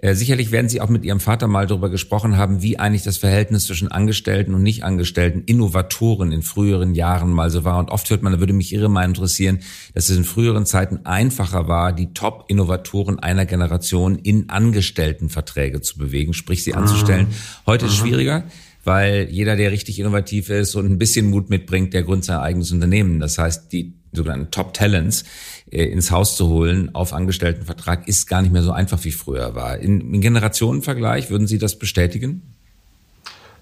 Äh, 0.00 0.14
sicherlich 0.14 0.52
werden 0.52 0.68
Sie 0.68 0.80
auch 0.80 0.88
mit 0.88 1.04
Ihrem 1.04 1.18
Vater 1.18 1.48
mal 1.48 1.66
darüber 1.66 1.90
gesprochen 1.90 2.36
haben, 2.36 2.62
wie 2.62 2.78
eigentlich 2.78 3.02
das 3.02 3.16
Verhältnis 3.16 3.66
zwischen 3.66 3.88
Angestellten 3.88 4.54
und 4.54 4.62
Nicht-Angestellten, 4.62 5.42
Innovatoren 5.44 6.30
in 6.30 6.42
früheren 6.42 6.94
Jahren 6.94 7.30
mal 7.32 7.50
so 7.50 7.64
war. 7.64 7.78
Und 7.78 7.90
oft 7.90 8.08
hört 8.10 8.22
man, 8.22 8.32
da 8.32 8.40
würde 8.40 8.52
mich 8.52 8.72
Ihre 8.72 8.88
Meinung 8.88 9.16
interessieren, 9.16 9.58
dass 9.94 10.08
es 10.08 10.16
in 10.16 10.24
früheren 10.24 10.66
Zeiten 10.66 11.00
einfacher 11.04 11.66
war, 11.66 11.92
die 11.92 12.12
Top-Innovatoren 12.12 13.18
einer 13.18 13.44
Generation 13.44 14.16
in 14.16 14.50
Angestelltenverträge 14.50 15.80
zu 15.80 15.98
bewegen, 15.98 16.32
sprich 16.32 16.62
sie 16.62 16.74
anzustellen. 16.74 17.28
Mhm. 17.28 17.66
Heute 17.66 17.86
ist 17.86 17.92
es 17.92 17.98
schwieriger 17.98 18.44
weil 18.84 19.28
jeder, 19.30 19.54
der 19.54 19.70
richtig 19.70 19.98
innovativ 19.98 20.48
ist 20.48 20.74
und 20.74 20.86
ein 20.86 20.96
bisschen 20.96 21.28
Mut 21.28 21.50
mitbringt, 21.50 21.92
der 21.92 22.04
gründet 22.04 22.24
sein 22.24 22.38
eigenes 22.38 22.72
Unternehmen. 22.72 23.20
Das 23.20 23.36
heißt, 23.36 23.70
die 23.70 23.97
sogenannten 24.12 24.50
Top 24.50 24.74
Talents 24.74 25.24
äh, 25.70 25.84
ins 25.84 26.10
Haus 26.10 26.36
zu 26.36 26.48
holen 26.48 26.94
auf 26.94 27.12
Angestelltenvertrag 27.12 28.08
ist 28.08 28.26
gar 28.26 28.42
nicht 28.42 28.52
mehr 28.52 28.62
so 28.62 28.72
einfach 28.72 29.04
wie 29.04 29.12
früher 29.12 29.54
war. 29.54 29.78
In, 29.78 30.14
in 30.14 30.20
Generationenvergleich 30.20 31.30
würden 31.30 31.46
Sie 31.46 31.58
das 31.58 31.78
bestätigen? 31.78 32.42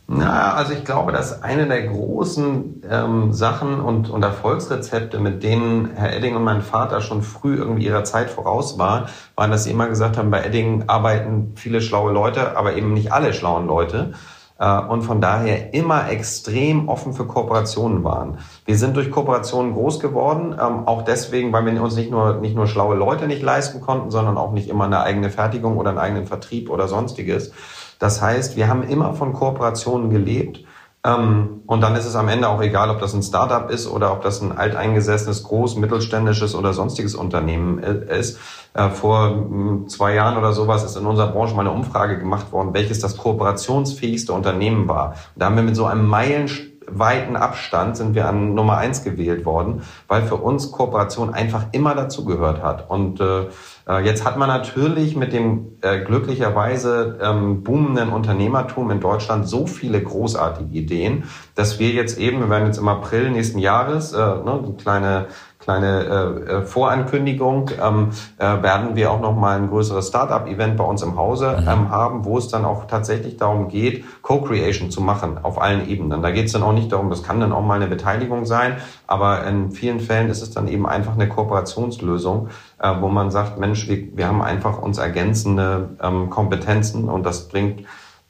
Na, 0.08 0.54
also 0.54 0.72
ich 0.72 0.84
glaube, 0.84 1.10
dass 1.10 1.42
eine 1.42 1.66
der 1.66 1.88
großen 1.88 2.82
ähm, 2.88 3.32
Sachen 3.32 3.80
und, 3.80 4.08
und 4.08 4.22
Erfolgsrezepte, 4.22 5.18
mit 5.18 5.42
denen 5.42 5.90
Herr 5.96 6.14
Edding 6.14 6.36
und 6.36 6.44
mein 6.44 6.62
Vater 6.62 7.00
schon 7.00 7.22
früh 7.22 7.56
irgendwie 7.56 7.86
ihrer 7.86 8.04
Zeit 8.04 8.30
voraus 8.30 8.78
war, 8.78 9.08
waren, 9.34 9.50
dass 9.50 9.64
sie 9.64 9.72
immer 9.72 9.88
gesagt 9.88 10.16
haben, 10.16 10.30
bei 10.30 10.44
Edding 10.44 10.84
arbeiten 10.86 11.54
viele 11.56 11.80
schlaue 11.80 12.12
Leute, 12.12 12.56
aber 12.56 12.76
eben 12.76 12.94
nicht 12.94 13.10
alle 13.10 13.34
schlauen 13.34 13.66
Leute. 13.66 14.12
Äh, 14.58 14.80
und 14.80 15.02
von 15.02 15.20
daher 15.20 15.74
immer 15.74 16.10
extrem 16.10 16.88
offen 16.88 17.12
für 17.12 17.26
Kooperationen 17.26 18.04
waren. 18.04 18.38
Wir 18.64 18.76
sind 18.76 18.96
durch 18.96 19.10
Kooperationen 19.10 19.74
groß 19.74 20.00
geworden, 20.00 20.52
ähm, 20.52 20.86
auch 20.86 21.02
deswegen, 21.02 21.52
weil 21.52 21.66
wir 21.66 21.82
uns 21.82 21.96
nicht 21.96 22.10
nur, 22.10 22.36
nicht 22.36 22.56
nur 22.56 22.66
schlaue 22.66 22.96
Leute 22.96 23.26
nicht 23.26 23.42
leisten 23.42 23.80
konnten, 23.80 24.10
sondern 24.10 24.38
auch 24.38 24.52
nicht 24.52 24.68
immer 24.68 24.84
eine 24.84 25.00
eigene 25.00 25.30
Fertigung 25.30 25.76
oder 25.76 25.90
einen 25.90 25.98
eigenen 25.98 26.26
Vertrieb 26.26 26.70
oder 26.70 26.88
sonstiges. 26.88 27.52
Das 27.98 28.22
heißt, 28.22 28.56
wir 28.56 28.68
haben 28.68 28.82
immer 28.82 29.14
von 29.14 29.32
Kooperationen 29.32 30.10
gelebt. 30.10 30.64
Ähm, 31.04 31.62
und 31.66 31.82
dann 31.82 31.94
ist 31.94 32.06
es 32.06 32.16
am 32.16 32.28
Ende 32.28 32.48
auch 32.48 32.60
egal, 32.60 32.90
ob 32.90 32.98
das 32.98 33.14
ein 33.14 33.22
Startup 33.22 33.70
ist 33.70 33.86
oder 33.86 34.12
ob 34.12 34.22
das 34.22 34.40
ein 34.40 34.56
alteingesessenes, 34.56 35.44
groß, 35.44 35.76
mittelständisches 35.76 36.54
oder 36.54 36.72
sonstiges 36.72 37.14
Unternehmen 37.14 37.78
äh, 37.78 38.18
ist. 38.18 38.38
Äh, 38.76 38.90
vor 38.90 39.30
hm, 39.30 39.88
zwei 39.88 40.14
Jahren 40.14 40.36
oder 40.36 40.52
sowas 40.52 40.84
ist 40.84 40.96
in 40.96 41.06
unserer 41.06 41.28
Branche 41.28 41.54
mal 41.54 41.62
eine 41.62 41.70
Umfrage 41.70 42.18
gemacht 42.18 42.52
worden, 42.52 42.74
welches 42.74 42.98
das 42.98 43.16
kooperationsfähigste 43.16 44.34
Unternehmen 44.34 44.86
war. 44.86 45.14
Und 45.34 45.40
da 45.40 45.46
haben 45.46 45.56
wir 45.56 45.62
mit 45.62 45.76
so 45.76 45.86
einem 45.86 46.06
meilenweiten 46.06 47.36
Abstand 47.36 47.96
sind 47.96 48.14
wir 48.14 48.28
an 48.28 48.52
Nummer 48.52 48.76
eins 48.76 49.02
gewählt 49.02 49.46
worden, 49.46 49.80
weil 50.08 50.24
für 50.24 50.36
uns 50.36 50.72
Kooperation 50.72 51.32
einfach 51.32 51.68
immer 51.72 51.94
dazugehört 51.94 52.62
hat. 52.62 52.90
Und 52.90 53.18
äh, 53.18 53.46
äh, 53.88 54.04
jetzt 54.04 54.26
hat 54.26 54.36
man 54.36 54.48
natürlich 54.48 55.16
mit 55.16 55.32
dem 55.32 55.78
äh, 55.80 56.00
glücklicherweise 56.04 57.18
ähm, 57.22 57.62
boomenden 57.62 58.10
Unternehmertum 58.10 58.90
in 58.90 59.00
Deutschland 59.00 59.48
so 59.48 59.66
viele 59.66 60.02
großartige 60.02 60.76
Ideen, 60.76 61.24
dass 61.54 61.78
wir 61.78 61.92
jetzt 61.92 62.18
eben, 62.18 62.40
wir 62.40 62.50
werden 62.50 62.66
jetzt 62.66 62.78
im 62.78 62.88
April 62.88 63.30
nächsten 63.30 63.58
Jahres, 63.58 64.12
äh, 64.12 64.18
ne, 64.18 64.60
eine 64.62 64.74
kleine 64.76 65.26
kleine 65.66 66.04
äh, 66.04 66.50
äh, 66.52 66.62
Vorankündigung, 66.62 67.70
ähm, 67.82 68.10
äh, 68.38 68.62
werden 68.62 68.94
wir 68.94 69.10
auch 69.10 69.20
noch 69.20 69.34
mal 69.34 69.58
ein 69.58 69.68
größeres 69.68 70.06
Startup-Event 70.06 70.76
bei 70.76 70.84
uns 70.84 71.02
im 71.02 71.16
Hause 71.16 71.58
mhm. 71.60 71.68
ähm, 71.68 71.90
haben, 71.90 72.24
wo 72.24 72.38
es 72.38 72.46
dann 72.46 72.64
auch 72.64 72.84
tatsächlich 72.86 73.36
darum 73.36 73.66
geht, 73.66 74.04
Co-Creation 74.22 74.92
zu 74.92 75.00
machen 75.00 75.38
auf 75.42 75.60
allen 75.60 75.88
Ebenen. 75.88 76.22
Da 76.22 76.30
geht 76.30 76.46
es 76.46 76.52
dann 76.52 76.62
auch 76.62 76.72
nicht 76.72 76.92
darum, 76.92 77.10
das 77.10 77.24
kann 77.24 77.40
dann 77.40 77.52
auch 77.52 77.64
mal 77.64 77.74
eine 77.74 77.88
Beteiligung 77.88 78.46
sein, 78.46 78.76
aber 79.08 79.44
in 79.44 79.72
vielen 79.72 79.98
Fällen 79.98 80.30
ist 80.30 80.40
es 80.40 80.52
dann 80.52 80.68
eben 80.68 80.86
einfach 80.86 81.14
eine 81.14 81.28
Kooperationslösung, 81.28 82.48
äh, 82.78 82.94
wo 83.00 83.08
man 83.08 83.32
sagt, 83.32 83.58
Mensch, 83.58 83.88
wir, 83.88 84.16
wir 84.16 84.28
haben 84.28 84.42
einfach 84.42 84.80
uns 84.80 84.98
ergänzende 84.98 85.96
ähm, 86.00 86.30
Kompetenzen 86.30 87.08
und 87.08 87.26
das 87.26 87.48
bringt 87.48 87.84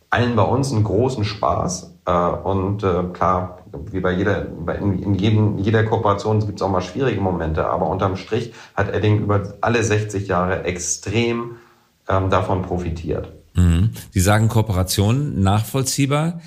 allen 0.08 0.36
bei 0.36 0.42
uns 0.42 0.72
einen 0.72 0.84
großen 0.84 1.24
Spaß. 1.24 1.95
Äh, 2.06 2.12
und 2.12 2.82
äh, 2.82 3.02
klar, 3.12 3.58
wie 3.90 4.00
bei 4.00 4.12
jeder, 4.12 4.46
in, 4.80 5.14
jedem, 5.14 5.58
jeder 5.58 5.84
Kooperation 5.84 6.40
gibt 6.40 6.60
es 6.60 6.62
auch 6.62 6.70
mal 6.70 6.80
schwierige 6.80 7.20
Momente, 7.20 7.66
aber 7.66 7.88
unterm 7.88 8.16
Strich 8.16 8.52
hat 8.74 8.94
Edding 8.94 9.20
über 9.20 9.54
alle 9.60 9.82
60 9.82 10.28
Jahre 10.28 10.64
extrem 10.64 11.56
ähm, 12.08 12.30
davon 12.30 12.62
profitiert. 12.62 13.32
Mhm. 13.54 13.90
Sie 14.12 14.20
sagen 14.20 14.48
Kooperation 14.48 15.42
nachvollziehbar. 15.42 16.40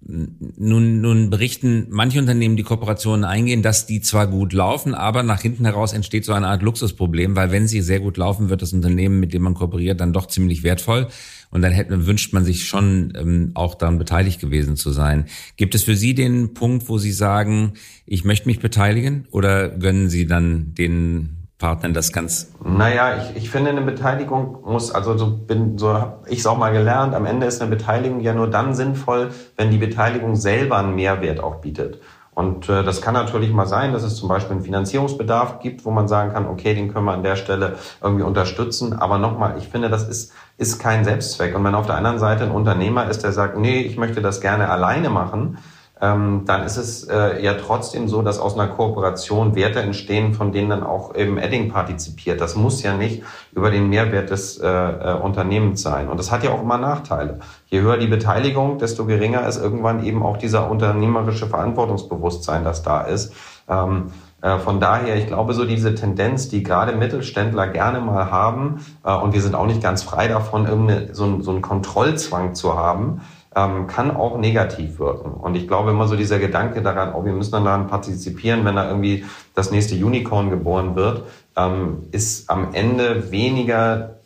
Nun, 0.00 1.00
nun 1.00 1.30
berichten 1.30 1.86
manche 1.90 2.20
Unternehmen, 2.20 2.56
die 2.56 2.62
Kooperationen 2.62 3.24
eingehen, 3.24 3.62
dass 3.62 3.86
die 3.86 4.00
zwar 4.00 4.28
gut 4.28 4.52
laufen, 4.52 4.94
aber 4.94 5.22
nach 5.22 5.40
hinten 5.40 5.64
heraus 5.64 5.92
entsteht 5.92 6.24
so 6.24 6.32
eine 6.32 6.46
Art 6.46 6.62
Luxusproblem, 6.62 7.34
weil 7.34 7.50
wenn 7.50 7.66
sie 7.66 7.80
sehr 7.80 7.98
gut 7.98 8.16
laufen, 8.16 8.48
wird 8.48 8.62
das 8.62 8.72
Unternehmen, 8.72 9.18
mit 9.18 9.32
dem 9.32 9.42
man 9.42 9.54
kooperiert, 9.54 10.00
dann 10.00 10.12
doch 10.12 10.26
ziemlich 10.26 10.62
wertvoll. 10.62 11.08
Und 11.50 11.62
dann 11.62 11.72
hätte, 11.72 12.06
wünscht 12.06 12.32
man 12.32 12.44
sich 12.44 12.68
schon 12.68 13.14
ähm, 13.16 13.50
auch 13.54 13.74
daran 13.74 13.98
beteiligt 13.98 14.40
gewesen 14.40 14.76
zu 14.76 14.92
sein. 14.92 15.26
Gibt 15.56 15.74
es 15.74 15.84
für 15.84 15.96
Sie 15.96 16.14
den 16.14 16.54
Punkt, 16.54 16.88
wo 16.88 16.98
Sie 16.98 17.12
sagen, 17.12 17.72
ich 18.04 18.24
möchte 18.24 18.48
mich 18.48 18.60
beteiligen 18.60 19.26
oder 19.30 19.70
gönnen 19.70 20.08
Sie 20.08 20.26
dann 20.26 20.74
den 20.74 21.45
Partnern 21.58 21.94
das 21.94 22.12
ganz? 22.12 22.52
Naja, 22.62 23.16
ich, 23.16 23.44
ich 23.44 23.50
finde, 23.50 23.70
eine 23.70 23.80
Beteiligung 23.80 24.58
muss, 24.64 24.92
also 24.92 25.16
so 25.16 25.36
bin, 25.36 25.78
so 25.78 25.94
habe 25.94 26.18
ich 26.28 26.40
es 26.40 26.46
auch 26.46 26.58
mal 26.58 26.72
gelernt, 26.72 27.14
am 27.14 27.24
Ende 27.24 27.46
ist 27.46 27.62
eine 27.62 27.70
Beteiligung 27.70 28.20
ja 28.20 28.34
nur 28.34 28.48
dann 28.48 28.74
sinnvoll, 28.74 29.30
wenn 29.56 29.70
die 29.70 29.78
Beteiligung 29.78 30.36
selber 30.36 30.76
einen 30.76 30.94
Mehrwert 30.94 31.40
auch 31.40 31.56
bietet. 31.56 32.00
Und 32.36 32.68
äh, 32.68 32.84
das 32.84 33.00
kann 33.00 33.14
natürlich 33.14 33.50
mal 33.50 33.64
sein, 33.64 33.94
dass 33.94 34.02
es 34.02 34.16
zum 34.16 34.28
Beispiel 34.28 34.56
einen 34.56 34.64
Finanzierungsbedarf 34.64 35.60
gibt, 35.60 35.86
wo 35.86 35.90
man 35.90 36.06
sagen 36.06 36.34
kann, 36.34 36.46
okay, 36.46 36.74
den 36.74 36.92
können 36.92 37.06
wir 37.06 37.14
an 37.14 37.22
der 37.22 37.36
Stelle 37.36 37.76
irgendwie 38.02 38.24
unterstützen. 38.24 38.92
Aber 38.92 39.16
nochmal, 39.16 39.54
ich 39.56 39.68
finde, 39.68 39.88
das 39.88 40.06
ist, 40.06 40.34
ist 40.58 40.78
kein 40.78 41.06
Selbstzweck. 41.06 41.56
Und 41.56 41.64
wenn 41.64 41.74
auf 41.74 41.86
der 41.86 41.96
anderen 41.96 42.18
Seite 42.18 42.44
ein 42.44 42.50
Unternehmer 42.50 43.08
ist, 43.08 43.24
der 43.24 43.32
sagt, 43.32 43.56
nee, 43.56 43.80
ich 43.80 43.96
möchte 43.96 44.20
das 44.20 44.42
gerne 44.42 44.68
alleine 44.68 45.08
machen, 45.08 45.56
ähm, 45.98 46.42
dann 46.44 46.62
ist 46.64 46.76
es 46.76 47.04
äh, 47.04 47.42
ja 47.42 47.54
trotzdem 47.54 48.06
so, 48.06 48.20
dass 48.20 48.38
aus 48.38 48.54
einer 48.54 48.68
Kooperation 48.68 49.54
Werte 49.54 49.80
entstehen, 49.80 50.34
von 50.34 50.52
denen 50.52 50.68
dann 50.68 50.82
auch 50.82 51.14
eben 51.14 51.38
Edding 51.38 51.70
partizipiert. 51.70 52.40
Das 52.42 52.54
muss 52.54 52.82
ja 52.82 52.94
nicht 52.94 53.22
über 53.52 53.70
den 53.70 53.88
Mehrwert 53.88 54.28
des 54.28 54.58
äh, 54.58 54.68
äh, 54.68 55.14
Unternehmens 55.14 55.80
sein. 55.80 56.08
Und 56.08 56.18
das 56.18 56.30
hat 56.30 56.44
ja 56.44 56.50
auch 56.50 56.60
immer 56.60 56.76
Nachteile. 56.76 57.38
Je 57.68 57.80
höher 57.80 57.96
die 57.96 58.08
Beteiligung, 58.08 58.76
desto 58.76 59.06
geringer 59.06 59.48
ist 59.48 59.56
irgendwann 59.56 60.04
eben 60.04 60.22
auch 60.22 60.36
dieser 60.36 60.70
unternehmerische 60.70 61.46
Verantwortungsbewusstsein, 61.46 62.62
das 62.62 62.82
da 62.82 63.00
ist. 63.00 63.32
Ähm, 63.66 64.10
äh, 64.42 64.58
von 64.58 64.80
daher, 64.80 65.16
ich 65.16 65.26
glaube, 65.26 65.54
so 65.54 65.64
diese 65.64 65.94
Tendenz, 65.94 66.50
die 66.50 66.62
gerade 66.62 66.94
Mittelständler 66.94 67.68
gerne 67.68 68.00
mal 68.00 68.30
haben, 68.30 68.84
äh, 69.02 69.14
und 69.14 69.32
wir 69.32 69.40
sind 69.40 69.54
auch 69.54 69.66
nicht 69.66 69.82
ganz 69.82 70.02
frei 70.02 70.28
davon, 70.28 71.08
so, 71.12 71.40
so 71.40 71.50
einen 71.50 71.62
Kontrollzwang 71.62 72.54
zu 72.54 72.76
haben, 72.76 73.22
ähm, 73.56 73.86
kann 73.86 74.10
auch 74.10 74.38
negativ 74.38 74.98
wirken. 74.98 75.32
Und 75.32 75.54
ich 75.56 75.66
glaube 75.66 75.90
immer 75.90 76.06
so 76.06 76.14
dieser 76.14 76.38
Gedanke 76.38 76.82
daran, 76.82 77.14
oh, 77.14 77.24
wir 77.24 77.32
müssen 77.32 77.52
dann 77.52 77.64
daran 77.64 77.88
partizipieren, 77.88 78.64
wenn 78.66 78.76
da 78.76 78.86
irgendwie 78.86 79.24
das 79.54 79.70
nächste 79.70 79.94
Unicorn 79.94 80.50
geboren 80.50 80.94
wird, 80.94 81.22
ähm, 81.56 82.04
ist 82.12 82.50
am 82.50 82.74
Ende 82.74 83.32
weniger 83.32 84.20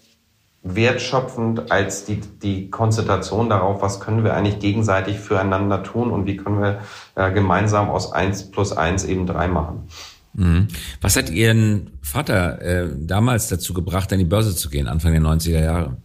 wertschöpfend 0.62 1.70
als 1.70 2.04
die, 2.04 2.20
die 2.20 2.70
Konzentration 2.70 3.48
darauf, 3.48 3.80
was 3.80 4.00
können 4.00 4.24
wir 4.24 4.34
eigentlich 4.34 4.58
gegenseitig 4.58 5.18
füreinander 5.18 5.84
tun 5.84 6.10
und 6.10 6.26
wie 6.26 6.36
können 6.36 6.60
wir 6.60 6.80
äh, 7.14 7.32
gemeinsam 7.32 7.88
aus 7.88 8.12
eins 8.12 8.50
plus 8.50 8.76
eins 8.76 9.04
eben 9.04 9.26
drei 9.26 9.46
machen. 9.46 9.88
Mhm. 10.34 10.68
Was 11.00 11.16
hat 11.16 11.30
Ihren 11.30 11.98
Vater 12.02 12.60
äh, 12.60 12.88
damals 12.98 13.48
dazu 13.48 13.74
gebracht, 13.74 14.12
an 14.12 14.18
die 14.18 14.24
Börse 14.24 14.54
zu 14.54 14.68
gehen, 14.68 14.88
Anfang 14.88 15.12
der 15.12 15.22
90er 15.22 15.62
Jahre? 15.62 15.96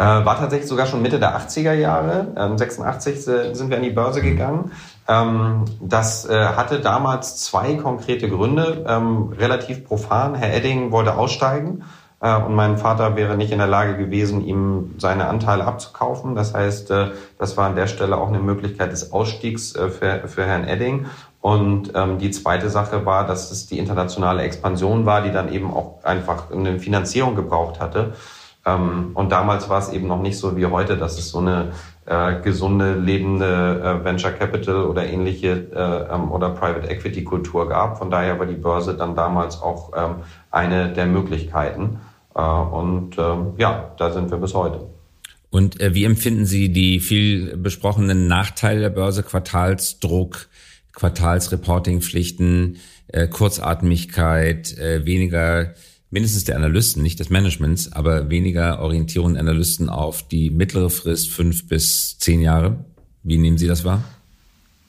Äh, 0.00 0.24
war 0.24 0.38
tatsächlich 0.38 0.66
sogar 0.66 0.86
schon 0.86 1.02
Mitte 1.02 1.20
der 1.20 1.38
80er 1.38 1.74
Jahre. 1.74 2.28
Ähm, 2.34 2.56
86 2.56 3.22
sind 3.22 3.68
wir 3.68 3.76
an 3.76 3.82
die 3.82 3.90
Börse 3.90 4.22
gegangen. 4.22 4.72
Ähm, 5.06 5.66
das 5.78 6.24
äh, 6.24 6.46
hatte 6.56 6.80
damals 6.80 7.36
zwei 7.44 7.74
konkrete 7.74 8.30
Gründe, 8.30 8.86
ähm, 8.88 9.34
relativ 9.38 9.84
profan. 9.84 10.34
Herr 10.34 10.54
Edding 10.54 10.90
wollte 10.90 11.16
aussteigen 11.16 11.84
Äh, 12.22 12.36
und 12.36 12.54
mein 12.54 12.76
Vater 12.76 13.16
wäre 13.16 13.36
nicht 13.36 13.50
in 13.50 13.58
der 13.58 13.66
Lage 13.66 13.96
gewesen, 13.96 14.44
ihm 14.44 14.94
seine 14.98 15.28
Anteile 15.28 15.64
abzukaufen. 15.64 16.34
Das 16.34 16.54
heißt, 16.54 16.90
äh, 16.90 17.10
das 17.38 17.56
war 17.56 17.66
an 17.66 17.76
der 17.76 17.86
Stelle 17.86 18.16
auch 18.18 18.28
eine 18.28 18.40
Möglichkeit 18.40 18.92
des 18.92 19.12
Ausstiegs 19.12 19.74
äh, 19.74 19.88
für, 19.88 20.28
für 20.28 20.44
Herrn 20.46 20.64
Edding. 20.64 21.06
Und 21.40 21.92
ähm, 21.94 22.18
die 22.18 22.30
zweite 22.30 22.68
Sache 22.68 23.06
war, 23.06 23.26
dass 23.26 23.50
es 23.50 23.66
die 23.66 23.78
internationale 23.78 24.42
Expansion 24.42 25.06
war, 25.06 25.22
die 25.22 25.32
dann 25.32 25.50
eben 25.50 25.72
auch 25.72 26.04
einfach 26.04 26.50
eine 26.50 26.78
Finanzierung 26.78 27.36
gebraucht 27.36 27.80
hatte. 27.80 28.12
Ähm, 28.66 29.10
und 29.14 29.32
damals 29.32 29.68
war 29.68 29.78
es 29.78 29.90
eben 29.92 30.06
noch 30.06 30.20
nicht 30.20 30.38
so 30.38 30.56
wie 30.56 30.66
heute, 30.66 30.96
dass 30.96 31.18
es 31.18 31.30
so 31.30 31.38
eine 31.38 31.72
äh, 32.06 32.40
gesunde, 32.42 32.94
lebende 32.94 33.80
äh, 33.82 34.04
Venture 34.04 34.32
Capital 34.32 34.84
oder 34.84 35.06
ähnliche 35.06 35.68
äh, 35.74 36.14
ähm, 36.14 36.30
oder 36.30 36.50
Private 36.50 36.88
Equity 36.88 37.24
Kultur 37.24 37.68
gab. 37.68 37.98
Von 37.98 38.10
daher 38.10 38.38
war 38.38 38.46
die 38.46 38.54
Börse 38.54 38.94
dann 38.94 39.14
damals 39.14 39.60
auch 39.62 39.92
ähm, 39.96 40.16
eine 40.50 40.92
der 40.92 41.06
Möglichkeiten. 41.06 42.00
Äh, 42.34 42.40
und 42.40 43.16
ähm, 43.18 43.54
ja, 43.56 43.92
da 43.96 44.10
sind 44.12 44.30
wir 44.30 44.38
bis 44.38 44.54
heute. 44.54 44.80
Und 45.50 45.80
äh, 45.80 45.94
wie 45.94 46.04
empfinden 46.04 46.46
Sie 46.46 46.70
die 46.70 47.00
viel 47.00 47.56
besprochenen 47.56 48.26
Nachteile 48.26 48.80
der 48.80 48.90
Börse, 48.90 49.22
Quartalsdruck, 49.22 50.48
Quartalsreportingpflichten, 50.92 52.76
äh, 53.08 53.26
Kurzatmigkeit, 53.26 54.76
äh, 54.78 55.04
weniger 55.04 55.74
mindestens 56.10 56.44
der 56.44 56.56
Analysten, 56.56 57.02
nicht 57.02 57.20
des 57.20 57.30
Managements, 57.30 57.92
aber 57.92 58.30
weniger 58.30 58.80
Orientierung 58.80 59.36
Analysten 59.36 59.88
auf 59.88 60.22
die 60.26 60.50
mittlere 60.50 60.90
Frist 60.90 61.30
fünf 61.30 61.68
bis 61.68 62.18
zehn 62.18 62.40
Jahre. 62.40 62.84
Wie 63.22 63.38
nehmen 63.38 63.58
Sie 63.58 63.68
das 63.68 63.84
wahr? 63.84 64.02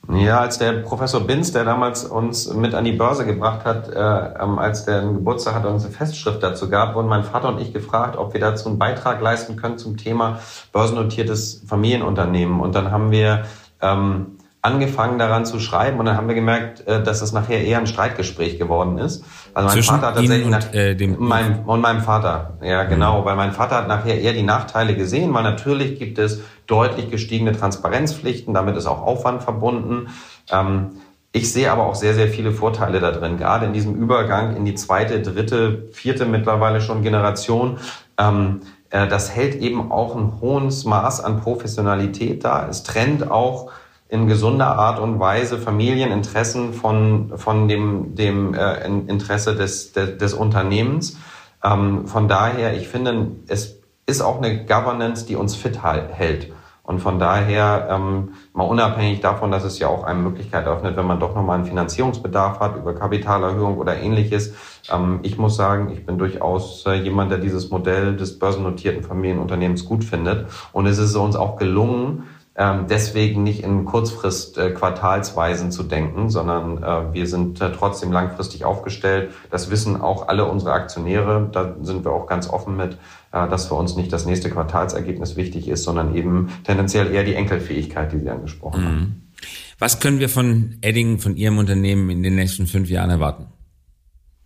Ja, 0.10 0.42
als 0.42 0.58
der 0.58 0.74
Professor 0.74 1.22
Binz, 1.22 1.54
der 1.54 1.64
damals 1.64 2.04
uns 2.04 2.52
mit 2.54 2.74
an 2.74 2.86
die 2.86 2.92
Börse 2.92 3.26
gebracht 3.26 3.66
hat, 3.66 3.88
äh, 3.90 4.00
als 4.00 4.86
der 4.86 5.02
einen 5.02 5.14
Geburtstag 5.14 5.54
hat 5.54 5.66
und 5.66 5.74
uns 5.74 5.86
eine 5.86 5.94
Festschrift 5.94 6.42
dazu 6.42 6.70
gab, 6.70 6.96
wurden 6.96 7.08
mein 7.08 7.24
Vater 7.24 7.50
und 7.50 7.62
ich 7.62 7.72
gefragt, 7.72 8.18
ob 8.18 8.34
wir 8.34 8.42
dazu 8.42 8.68
einen 8.68 8.80
Beitrag 8.80 9.22
leisten 9.22 9.58
können 9.58 9.78
zum 9.78 9.98
Thema 9.98 10.40
börsennotiertes 10.74 11.62
Familienunternehmen. 11.68 12.60
Und 12.60 12.74
dann 12.74 12.90
haben 12.90 13.12
wir 13.12 13.46
ähm, 13.80 14.38
angefangen 14.64 15.18
daran 15.18 15.46
zu 15.46 15.60
schreiben 15.60 16.00
und 16.00 16.06
dann 16.06 16.16
haben 16.16 16.28
wir 16.28 16.36
gemerkt, 16.36 16.88
äh, 16.88 17.02
dass 17.02 17.22
es 17.22 17.32
nachher 17.32 17.64
eher 17.64 17.80
ein 17.80 17.88
Streitgespräch 17.88 18.60
geworden 18.60 19.00
ist. 19.00 19.24
Also 19.54 19.68
mein 19.68 19.74
Zwischen 19.74 19.96
Vater 19.96 20.08
hat 20.08 20.16
tatsächlich 20.16 20.46
und, 20.46 20.52
nach, 20.52 20.74
äh, 20.74 20.96
dem 20.96 21.16
mein, 21.20 21.64
und 21.66 21.82
meinem 21.82 22.02
Vater, 22.02 22.58
ja 22.62 22.84
genau, 22.84 23.22
mhm. 23.22 23.26
weil 23.26 23.36
mein 23.36 23.54
Vater 23.54 23.78
hat 23.78 23.88
nachher 23.88 24.22
eher 24.22 24.34
die 24.34 24.44
Nachteile 24.44 24.96
gesehen, 24.96 25.34
weil 25.34 25.44
natürlich 25.44 25.98
gibt 25.98 26.20
es 26.20 26.42
deutlich 26.68 27.10
gestiegene 27.10 27.54
Transparenzpflichten, 27.54 28.54
damit 28.54 28.78
ist 28.78 28.86
auch 28.86 29.02
Aufwand 29.02 29.42
verbunden. 29.42 30.10
Ähm, 30.52 30.92
ich 31.34 31.52
sehe 31.52 31.72
aber 31.72 31.88
auch 31.88 31.96
sehr, 31.96 32.14
sehr 32.14 32.28
viele 32.28 32.52
Vorteile 32.52 33.00
da 33.00 33.12
drin, 33.12 33.38
gerade 33.38 33.66
in 33.66 33.74
diesem 33.74 33.96
Übergang 33.96 34.56
in 34.56 34.66
die 34.66 34.76
zweite, 34.76 35.22
dritte, 35.22 35.88
vierte 35.92 36.26
mittlerweile 36.26 36.82
schon 36.82 37.02
Generation. 37.02 37.78
Ähm, 38.20 38.62
äh, 38.92 39.08
das 39.08 39.34
hält 39.34 39.56
eben 39.56 39.92
auch 39.92 40.16
ein 40.16 40.40
hohes 40.40 40.86
Maß 40.86 41.24
an 41.24 41.42
Professionalität 41.42 42.44
da. 42.44 42.68
Es 42.70 42.84
trennt 42.84 43.32
auch 43.32 43.72
in 44.12 44.28
gesunder 44.28 44.78
Art 44.78 45.00
und 45.00 45.22
Weise 45.22 45.58
Familieninteressen 45.58 46.74
von, 46.74 47.32
von 47.38 47.70
dem, 47.70 48.14
dem 48.14 48.54
äh, 48.54 48.86
Interesse 48.86 49.56
des, 49.56 49.94
des, 49.94 50.18
des 50.18 50.34
Unternehmens. 50.34 51.18
Ähm, 51.64 52.06
von 52.08 52.28
daher, 52.28 52.76
ich 52.76 52.90
finde, 52.90 53.28
es 53.48 53.80
ist 54.06 54.22
auch 54.22 54.38
eine 54.38 54.66
Governance, 54.66 55.26
die 55.26 55.38
uns 55.38 55.56
fit 55.56 55.82
hält. 55.82 56.52
Und 56.84 57.00
von 57.00 57.20
daher, 57.20 57.88
ähm, 57.90 58.34
mal 58.52 58.66
unabhängig 58.66 59.22
davon, 59.22 59.50
dass 59.50 59.64
es 59.64 59.80
ja 59.80 59.88
auch 59.88 60.04
eine 60.04 60.20
Möglichkeit 60.20 60.68
öffnet, 60.68 60.98
wenn 60.98 61.08
man 61.08 61.22
doch 61.22 61.34
nochmal 61.34 61.60
einen 61.60 61.66
Finanzierungsbedarf 61.66 62.60
hat 62.60 62.76
über 62.76 62.94
Kapitalerhöhung 62.94 63.78
oder 63.78 63.98
ähnliches. 63.98 64.54
Ähm, 64.92 65.20
ich 65.24 65.38
muss 65.38 65.56
sagen, 65.56 65.90
ich 65.94 66.06
bin 66.06 66.18
durchaus 66.18 66.86
äh, 66.86 66.96
jemand, 66.96 67.32
der 67.32 67.38
dieses 67.38 67.70
Modell 67.70 68.18
des 68.18 68.40
börsennotierten 68.40 69.04
Familienunternehmens 69.04 69.86
gut 69.86 70.04
findet. 70.04 70.48
Und 70.74 70.86
es 70.86 70.98
ist 70.98 71.16
uns 71.16 71.38
auch 71.38 71.56
gelungen, 71.56 72.24
ähm, 72.56 72.88
deswegen 72.90 73.44
nicht 73.44 73.64
in 73.64 73.86
Kurzfrist 73.86 74.58
äh, 74.58 74.72
Quartalsweisen 74.72 75.72
zu 75.72 75.84
denken, 75.84 76.30
sondern 76.30 76.84
äh, 76.84 77.14
wir 77.14 77.26
sind 77.26 77.62
äh, 77.62 77.72
trotzdem 77.72 78.12
langfristig 78.12 78.66
aufgestellt. 78.66 79.32
Das 79.50 79.72
wissen 79.72 80.02
auch 80.02 80.28
alle 80.28 80.46
unsere 80.46 80.74
Aktionäre. 80.74 81.50
Da 81.52 81.76
sind 81.82 82.04
wir 82.04 82.12
auch 82.12 82.28
ganz 82.28 82.50
offen 82.50 82.76
mit, 82.76 82.98
äh, 83.32 83.48
dass 83.48 83.68
für 83.68 83.76
uns 83.76 83.96
nicht 83.96 84.12
das 84.12 84.26
nächste 84.26 84.50
Quartalsergebnis 84.50 85.38
wichtig 85.38 85.70
ist, 85.70 85.86
sondern 85.86 86.14
eben 86.14 86.50
tendenziell 86.66 87.14
eher 87.14 87.24
die 87.24 87.36
Enkelfähigkeit, 87.36 88.12
die 88.12 88.20
Sie 88.20 88.30
angesprochen 88.30 88.82
mhm. 88.82 88.86
haben. 88.86 89.32
Was 89.80 90.02
können 90.02 90.20
wir 90.20 90.30
von 90.30 90.76
Edding, 90.82 91.20
von 91.20 91.38
Ihrem 91.38 91.58
Unternehmen 91.58 92.10
in 92.10 92.22
den 92.22 92.36
nächsten 92.36 92.68
fünf 92.68 92.90
Jahren 92.90 93.10
erwarten? 93.10 93.48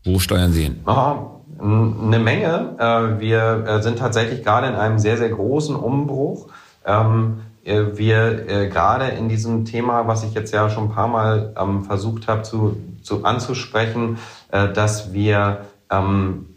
Wo 0.03 0.19
steuern 0.19 0.51
Sie 0.51 0.63
hin? 0.63 0.79
Oh, 0.85 1.41
eine 1.59 2.19
Menge. 2.19 2.75
Äh, 2.79 3.19
wir 3.19 3.65
äh, 3.67 3.81
sind 3.81 3.97
tatsächlich 3.97 4.43
gerade 4.43 4.67
in 4.67 4.75
einem 4.75 4.99
sehr, 4.99 5.17
sehr 5.17 5.29
großen 5.29 5.75
Umbruch. 5.75 6.49
Ähm, 6.85 7.39
äh, 7.39 7.44
wir 7.65 8.47
äh, 8.47 8.67
gerade 8.69 9.07
in 9.07 9.27
diesem 9.27 9.65
Thema, 9.65 10.07
was 10.07 10.23
ich 10.23 10.33
jetzt 10.33 10.53
ja 10.53 10.69
schon 10.69 10.85
ein 10.85 10.91
paar 10.91 11.07
Mal 11.07 11.53
ähm, 11.59 11.83
versucht 11.83 12.27
habe 12.27 12.43
zu, 12.43 12.77
zu 13.01 13.25
anzusprechen, 13.25 14.17
äh, 14.51 14.71
dass 14.71 15.13
wir 15.13 15.65
ähm, 15.89 16.47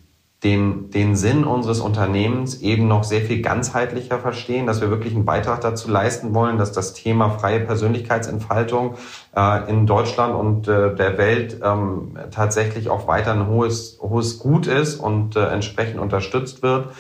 den, 0.45 0.91
den 0.91 1.17
Sinn 1.17 1.45
unseres 1.45 1.81
Unternehmens 1.81 2.61
eben 2.61 2.87
noch 2.87 3.03
sehr 3.03 3.23
viel 3.23 3.43
ganzheitlicher 3.43 4.21
verstehen, 4.21 4.67
dass 4.67 4.81
wir 4.81 4.89
wirklich 4.89 5.15
einen 5.15 5.25
Beitrag 5.25 5.63
dazu 5.63 5.91
leisten 5.91 6.33
wollen, 6.33 6.59
dass 6.59 6.71
das 6.71 6.95
Thema 6.95 7.31
freie 7.31 7.59
Persönlichkeitsentfaltung 7.61 8.95
äh, 9.35 9.69
in 9.69 9.87
Deutschland 9.87 10.35
und 10.37 10.69
äh, 10.69 10.95
der 10.95 11.19
Welt 11.19 11.61
ähm, 11.65 12.17
tatsächlich 12.31 12.89
auch 12.89 13.09
weiter 13.09 13.33
ein 13.33 13.49
hohes, 13.49 13.99
hohes 14.01 14.39
Gut 14.39 14.69
ist 14.69 14.97
und 15.01 15.35
äh, 15.35 15.45
entsprechend 15.47 15.99
unterstützt 15.99 16.63
wird. 16.63 16.91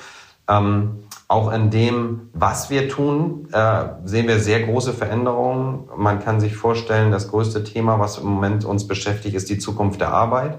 Ähm, 0.49 1.05
auch 1.29 1.53
in 1.53 1.71
dem, 1.71 2.31
was 2.33 2.71
wir 2.71 2.89
tun, 2.89 3.49
äh, 3.53 3.85
sehen 4.05 4.27
wir 4.27 4.39
sehr 4.39 4.63
große 4.63 4.95
Veränderungen. 4.95 5.87
Man 5.95 6.21
kann 6.21 6.41
sich 6.41 6.57
vorstellen, 6.57 7.13
das 7.13 7.29
größte 7.29 7.65
Thema, 7.65 7.99
was 7.99 8.17
im 8.17 8.27
Moment 8.27 8.65
uns 8.65 8.89
beschäftigt, 8.89 9.37
ist 9.37 9.51
die 9.51 9.59
Zukunft 9.59 10.01
der 10.01 10.09
Arbeit. 10.09 10.59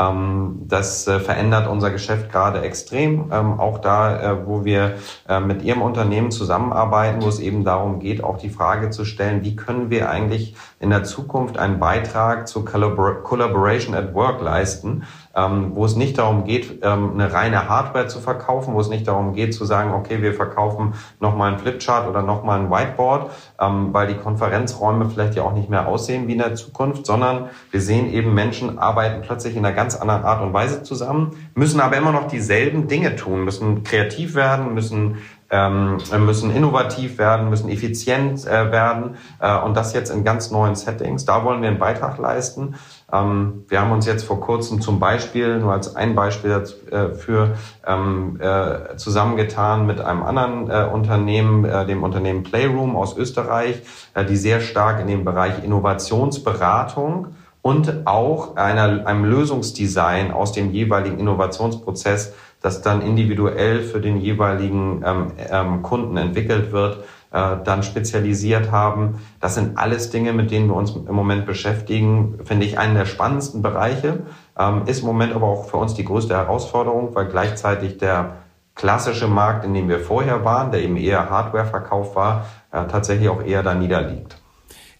Ähm, 0.00 0.62
das 0.66 1.06
äh, 1.06 1.20
verändert 1.20 1.68
unser 1.68 1.90
Geschäft 1.90 2.32
gerade 2.32 2.62
extrem. 2.62 3.30
Ähm, 3.32 3.60
auch 3.60 3.78
da, 3.78 4.32
äh, 4.32 4.46
wo 4.46 4.64
wir 4.64 4.96
äh, 5.28 5.38
mit 5.38 5.62
Ihrem 5.62 5.82
Unternehmen 5.82 6.32
zusammenarbeiten, 6.32 7.22
wo 7.22 7.28
es 7.28 7.38
eben 7.38 7.64
darum 7.64 8.00
geht, 8.00 8.24
auch 8.24 8.38
die 8.38 8.50
Frage 8.50 8.90
zu 8.90 9.04
stellen, 9.04 9.44
wie 9.44 9.54
können 9.56 9.90
wir 9.90 10.10
eigentlich 10.10 10.56
in 10.80 10.90
der 10.90 11.04
Zukunft 11.04 11.58
einen 11.58 11.78
Beitrag 11.78 12.48
zur 12.48 12.64
Collaboration 12.64 13.94
at 13.94 14.14
Work 14.14 14.40
leisten, 14.40 15.04
ähm, 15.36 15.72
wo 15.74 15.84
es 15.84 15.96
nicht 15.96 16.18
darum 16.18 16.44
geht, 16.44 16.82
eine 16.82 17.32
reine 17.32 17.68
Hardware 17.68 18.06
zu 18.06 18.20
verkaufen, 18.20 18.74
wo 18.74 18.80
es 18.80 18.88
nicht 18.88 19.06
darum 19.06 19.34
geht 19.34 19.54
zu 19.54 19.64
sagen, 19.64 19.92
okay, 19.92 20.22
wir 20.22 20.34
verkaufen 20.34 20.94
nochmal 21.20 21.52
ein 21.52 21.58
Flipchart 21.58 22.08
oder 22.08 22.22
nochmal 22.22 22.60
ein 22.60 22.70
Whiteboard, 22.70 23.30
weil 23.58 24.06
die 24.08 24.14
Konferenzräume 24.14 25.08
vielleicht 25.08 25.34
ja 25.34 25.42
auch 25.42 25.52
nicht 25.52 25.68
mehr 25.68 25.86
aussehen 25.86 26.26
wie 26.26 26.32
in 26.32 26.38
der 26.38 26.54
Zukunft, 26.54 27.06
sondern 27.06 27.50
wir 27.70 27.80
sehen 27.80 28.12
eben, 28.12 28.34
Menschen 28.34 28.78
arbeiten 28.78 29.22
plötzlich 29.22 29.56
in 29.56 29.64
einer 29.64 29.74
ganz 29.74 29.90
ganz 29.90 30.00
anderen 30.00 30.24
Art 30.24 30.42
und 30.42 30.52
Weise 30.52 30.82
zusammen, 30.82 31.32
müssen 31.54 31.80
aber 31.80 31.96
immer 31.96 32.12
noch 32.12 32.28
dieselben 32.28 32.86
Dinge 32.86 33.16
tun, 33.16 33.44
müssen 33.44 33.82
kreativ 33.82 34.34
werden, 34.34 34.74
müssen 34.74 35.18
ähm, 35.50 35.98
müssen 36.24 36.54
innovativ 36.54 37.18
werden, 37.18 37.50
müssen 37.50 37.68
effizient 37.70 38.46
äh, 38.46 38.70
werden 38.70 39.16
äh, 39.40 39.58
und 39.58 39.76
das 39.76 39.92
jetzt 39.92 40.10
in 40.10 40.22
ganz 40.22 40.52
neuen 40.52 40.76
Settings. 40.76 41.24
Da 41.24 41.44
wollen 41.44 41.60
wir 41.60 41.68
einen 41.68 41.80
Beitrag 41.80 42.18
leisten. 42.18 42.76
Ähm, 43.12 43.64
wir 43.68 43.80
haben 43.80 43.92
uns 43.92 44.06
jetzt 44.06 44.24
vor 44.24 44.40
kurzem 44.40 44.80
zum 44.80 44.98
Beispiel, 44.98 45.58
nur 45.58 45.72
als 45.72 45.96
ein 45.96 46.14
Beispiel 46.14 46.64
dafür, 46.90 47.54
äh, 47.84 47.92
ähm, 47.92 48.38
äh, 48.40 48.96
zusammengetan 48.96 49.86
mit 49.86 50.00
einem 50.00 50.22
anderen 50.22 50.70
äh, 50.70 50.88
Unternehmen, 50.92 51.64
äh, 51.64 51.86
dem 51.86 52.02
Unternehmen 52.02 52.42
Playroom 52.42 52.96
aus 52.96 53.16
Österreich, 53.16 53.82
äh, 54.14 54.24
die 54.24 54.36
sehr 54.36 54.60
stark 54.60 55.00
in 55.00 55.06
dem 55.06 55.24
Bereich 55.24 55.64
Innovationsberatung 55.64 57.34
und 57.62 58.06
auch 58.06 58.56
einer, 58.56 59.06
einem 59.06 59.24
Lösungsdesign 59.24 60.30
aus 60.30 60.52
dem 60.52 60.72
jeweiligen 60.72 61.18
Innovationsprozess, 61.18 62.32
das 62.62 62.82
dann 62.82 63.02
individuell 63.02 63.82
für 63.82 64.00
den 64.00 64.18
jeweiligen 64.18 65.02
ähm, 65.04 65.32
ähm, 65.50 65.82
Kunden 65.82 66.16
entwickelt 66.16 66.72
wird, 66.72 67.04
äh, 67.32 67.56
dann 67.64 67.82
spezialisiert 67.82 68.70
haben. 68.70 69.20
Das 69.40 69.54
sind 69.54 69.78
alles 69.78 70.10
Dinge, 70.10 70.32
mit 70.32 70.50
denen 70.50 70.68
wir 70.68 70.74
uns 70.74 70.90
im 70.90 71.14
Moment 71.14 71.46
beschäftigen, 71.46 72.40
finde 72.44 72.66
ich 72.66 72.78
einen 72.78 72.94
der 72.94 73.06
spannendsten 73.06 73.62
Bereiche, 73.62 74.24
ähm, 74.58 74.82
ist 74.86 75.00
im 75.00 75.06
Moment 75.06 75.32
aber 75.32 75.46
auch 75.46 75.68
für 75.68 75.76
uns 75.76 75.94
die 75.94 76.04
größte 76.04 76.34
Herausforderung, 76.34 77.14
weil 77.14 77.26
gleichzeitig 77.26 77.98
der 77.98 78.38
klassische 78.74 79.28
Markt, 79.28 79.64
in 79.64 79.74
dem 79.74 79.88
wir 79.88 80.00
vorher 80.00 80.44
waren, 80.44 80.70
der 80.72 80.82
eben 80.82 80.96
eher 80.96 81.30
Hardware-Verkauf 81.30 82.16
war, 82.16 82.46
äh, 82.72 82.86
tatsächlich 82.86 83.28
auch 83.28 83.42
eher 83.42 83.62
da 83.62 83.74
niederliegt. 83.74 84.36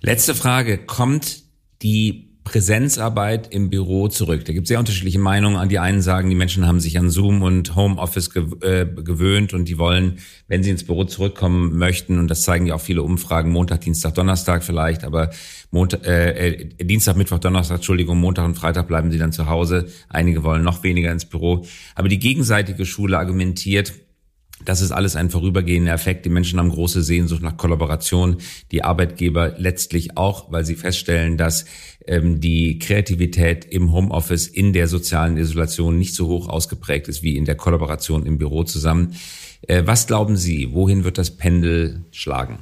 Letzte 0.00 0.34
Frage. 0.34 0.78
Kommt 0.78 1.42
die 1.82 2.29
Präsenzarbeit 2.50 3.54
im 3.54 3.70
Büro 3.70 4.08
zurück. 4.08 4.44
Da 4.44 4.52
gibt 4.52 4.64
es 4.64 4.68
sehr 4.70 4.80
unterschiedliche 4.80 5.20
Meinungen. 5.20 5.68
Die 5.68 5.78
einen 5.78 6.02
sagen, 6.02 6.28
die 6.30 6.34
Menschen 6.34 6.66
haben 6.66 6.80
sich 6.80 6.98
an 6.98 7.08
Zoom 7.08 7.42
und 7.42 7.76
Homeoffice 7.76 8.28
äh, 8.34 8.86
gewöhnt 8.86 9.54
und 9.54 9.66
die 9.68 9.78
wollen, 9.78 10.18
wenn 10.48 10.64
sie 10.64 10.70
ins 10.70 10.82
Büro 10.82 11.04
zurückkommen 11.04 11.78
möchten, 11.78 12.18
und 12.18 12.26
das 12.26 12.42
zeigen 12.42 12.66
ja 12.66 12.74
auch 12.74 12.80
viele 12.80 13.04
Umfragen, 13.04 13.52
Montag, 13.52 13.82
Dienstag, 13.82 14.16
Donnerstag 14.16 14.64
vielleicht, 14.64 15.04
aber 15.04 15.30
Montag, 15.70 16.04
äh, 16.04 16.48
äh, 16.48 16.84
Dienstag, 16.84 17.16
Mittwoch, 17.16 17.38
Donnerstag, 17.38 17.76
Entschuldigung, 17.76 18.18
Montag 18.18 18.46
und 18.46 18.56
Freitag 18.56 18.88
bleiben 18.88 19.12
sie 19.12 19.18
dann 19.18 19.30
zu 19.30 19.46
Hause. 19.46 19.86
Einige 20.08 20.42
wollen 20.42 20.64
noch 20.64 20.82
weniger 20.82 21.12
ins 21.12 21.26
Büro. 21.26 21.64
Aber 21.94 22.08
die 22.08 22.18
gegenseitige 22.18 22.84
Schule 22.84 23.16
argumentiert, 23.16 23.92
das 24.64 24.82
ist 24.82 24.92
alles 24.92 25.16
ein 25.16 25.30
vorübergehender 25.30 25.92
Effekt. 25.92 26.26
Die 26.26 26.30
Menschen 26.30 26.58
haben 26.58 26.68
große 26.68 27.02
Sehnsucht 27.02 27.42
nach 27.42 27.56
Kollaboration. 27.56 28.36
Die 28.72 28.84
Arbeitgeber 28.84 29.54
letztlich 29.56 30.16
auch, 30.16 30.52
weil 30.52 30.66
sie 30.66 30.74
feststellen, 30.74 31.38
dass 31.38 31.64
ähm, 32.10 32.40
die 32.40 32.78
Kreativität 32.78 33.64
im 33.64 33.92
Homeoffice 33.92 34.48
in 34.48 34.72
der 34.72 34.88
sozialen 34.88 35.36
Isolation 35.36 35.96
nicht 35.96 36.14
so 36.14 36.26
hoch 36.26 36.48
ausgeprägt 36.48 37.06
ist 37.08 37.22
wie 37.22 37.36
in 37.36 37.44
der 37.44 37.54
Kollaboration 37.54 38.26
im 38.26 38.36
Büro 38.36 38.64
zusammen. 38.64 39.14
Äh, 39.62 39.84
was 39.86 40.08
glauben 40.08 40.36
Sie, 40.36 40.74
wohin 40.74 41.04
wird 41.04 41.18
das 41.18 41.30
Pendel 41.30 42.02
schlagen? 42.10 42.58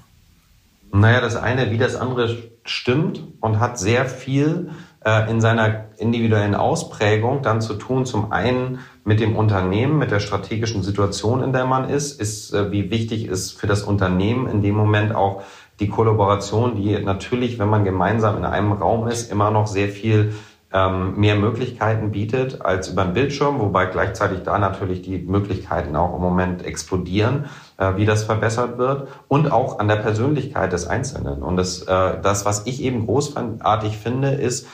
Naja, 0.92 1.20
das 1.20 1.36
eine 1.36 1.70
wie 1.70 1.78
das 1.78 1.96
andere 1.96 2.36
stimmt 2.64 3.22
und 3.40 3.58
hat 3.58 3.78
sehr 3.78 4.04
viel 4.06 4.70
äh, 5.04 5.30
in 5.30 5.40
seiner 5.40 5.86
individuellen 5.96 6.54
Ausprägung 6.54 7.42
dann 7.42 7.62
zu 7.62 7.74
tun. 7.74 8.04
Zum 8.04 8.32
einen 8.32 8.80
mit 9.04 9.20
dem 9.20 9.34
Unternehmen, 9.34 9.98
mit 9.98 10.10
der 10.10 10.20
strategischen 10.20 10.82
Situation, 10.82 11.42
in 11.42 11.54
der 11.54 11.64
man 11.64 11.88
ist, 11.88 12.20
ist, 12.20 12.52
äh, 12.52 12.70
wie 12.70 12.90
wichtig 12.90 13.26
ist 13.26 13.58
für 13.58 13.66
das 13.66 13.82
Unternehmen 13.82 14.46
in 14.46 14.62
dem 14.62 14.74
Moment 14.74 15.14
auch 15.14 15.42
die 15.80 15.88
Kollaboration, 15.88 16.76
die 16.76 16.98
natürlich, 16.98 17.58
wenn 17.58 17.68
man 17.68 17.84
gemeinsam 17.84 18.36
in 18.36 18.44
einem 18.44 18.72
Raum 18.72 19.06
ist, 19.08 19.30
immer 19.30 19.50
noch 19.50 19.66
sehr 19.66 19.88
viel 19.88 20.34
ähm, 20.72 21.18
mehr 21.18 21.36
Möglichkeiten 21.36 22.10
bietet 22.10 22.60
als 22.62 22.88
über 22.88 23.04
den 23.04 23.14
Bildschirm, 23.14 23.58
wobei 23.58 23.86
gleichzeitig 23.86 24.40
da 24.42 24.58
natürlich 24.58 25.00
die 25.00 25.18
Möglichkeiten 25.18 25.96
auch 25.96 26.14
im 26.14 26.20
Moment 26.20 26.64
explodieren, 26.64 27.46
äh, 27.78 27.96
wie 27.96 28.04
das 28.04 28.24
verbessert 28.24 28.76
wird 28.76 29.08
und 29.28 29.50
auch 29.50 29.78
an 29.78 29.88
der 29.88 29.96
Persönlichkeit 29.96 30.72
des 30.72 30.86
Einzelnen. 30.86 31.42
Und 31.42 31.56
das, 31.56 31.82
äh, 31.82 32.20
das 32.20 32.44
was 32.44 32.66
ich 32.66 32.82
eben 32.82 33.06
großartig 33.06 33.96
finde, 33.96 34.32
ist, 34.32 34.66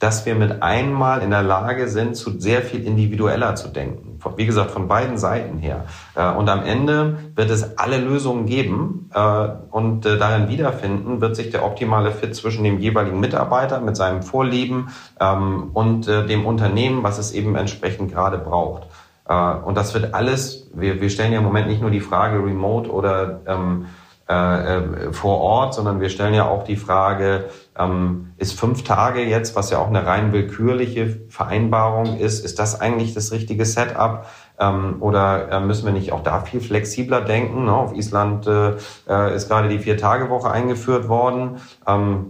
dass 0.00 0.24
wir 0.24 0.34
mit 0.34 0.62
einmal 0.62 1.20
in 1.20 1.30
der 1.30 1.42
Lage 1.42 1.86
sind, 1.86 2.16
zu 2.16 2.40
sehr 2.40 2.62
viel 2.62 2.84
individueller 2.84 3.54
zu 3.54 3.68
denken. 3.68 4.18
Wie 4.36 4.46
gesagt, 4.46 4.70
von 4.70 4.88
beiden 4.88 5.18
Seiten 5.18 5.58
her. 5.58 5.84
Äh, 6.14 6.32
und 6.32 6.48
am 6.48 6.64
Ende 6.64 7.18
wird 7.36 7.50
es 7.50 7.78
alle 7.78 7.98
Lösungen 7.98 8.46
geben 8.46 9.10
äh, 9.14 9.48
und 9.70 10.06
äh, 10.06 10.16
darin 10.16 10.48
wiederfinden 10.48 11.20
wird 11.20 11.36
sich 11.36 11.50
der 11.50 11.64
optimale 11.66 12.12
Fit 12.12 12.34
zwischen 12.34 12.64
dem 12.64 12.78
jeweiligen 12.78 13.20
Mitarbeiter 13.20 13.80
mit 13.80 13.94
seinem 13.94 14.22
Vorlieben 14.22 14.88
ähm, 15.20 15.70
und 15.74 16.06
dem 16.06 16.46
Unternehmen, 16.46 17.02
was 17.02 17.18
es 17.18 17.32
eben 17.32 17.54
entsprechend 17.54 18.10
gerade 18.10 18.38
braucht. 18.38 18.86
Und 19.26 19.76
das 19.76 19.94
wird 19.94 20.14
alles, 20.14 20.70
wir, 20.74 21.08
stellen 21.08 21.32
ja 21.32 21.38
im 21.38 21.44
Moment 21.44 21.68
nicht 21.68 21.80
nur 21.80 21.90
die 21.90 22.00
Frage 22.00 22.38
remote 22.38 22.90
oder 22.90 23.40
ähm, 23.46 23.86
äh, 24.30 25.12
vor 25.12 25.38
Ort, 25.38 25.74
sondern 25.74 26.00
wir 26.00 26.08
stellen 26.08 26.34
ja 26.34 26.48
auch 26.48 26.62
die 26.62 26.76
Frage, 26.76 27.46
ähm, 27.76 28.32
ist 28.36 28.58
fünf 28.58 28.84
Tage 28.84 29.22
jetzt, 29.24 29.56
was 29.56 29.70
ja 29.70 29.78
auch 29.78 29.88
eine 29.88 30.06
rein 30.06 30.32
willkürliche 30.32 31.20
Vereinbarung 31.28 32.18
ist, 32.18 32.44
ist 32.44 32.58
das 32.60 32.80
eigentlich 32.80 33.12
das 33.12 33.32
richtige 33.32 33.64
Setup? 33.64 34.26
Ähm, 34.58 34.96
oder 35.00 35.50
äh, 35.50 35.60
müssen 35.60 35.84
wir 35.86 35.92
nicht 35.92 36.12
auch 36.12 36.22
da 36.22 36.40
viel 36.40 36.60
flexibler 36.60 37.22
denken? 37.22 37.64
Ne? 37.64 37.72
Auf 37.72 37.94
Island 37.94 38.46
äh, 38.46 38.76
äh 39.08 39.34
ist 39.34 39.48
gerade 39.48 39.68
die 39.68 39.80
Vier-Tage-Woche 39.80 40.50
eingeführt 40.50 41.08
worden. 41.08 41.56
Ähm, 41.88 42.26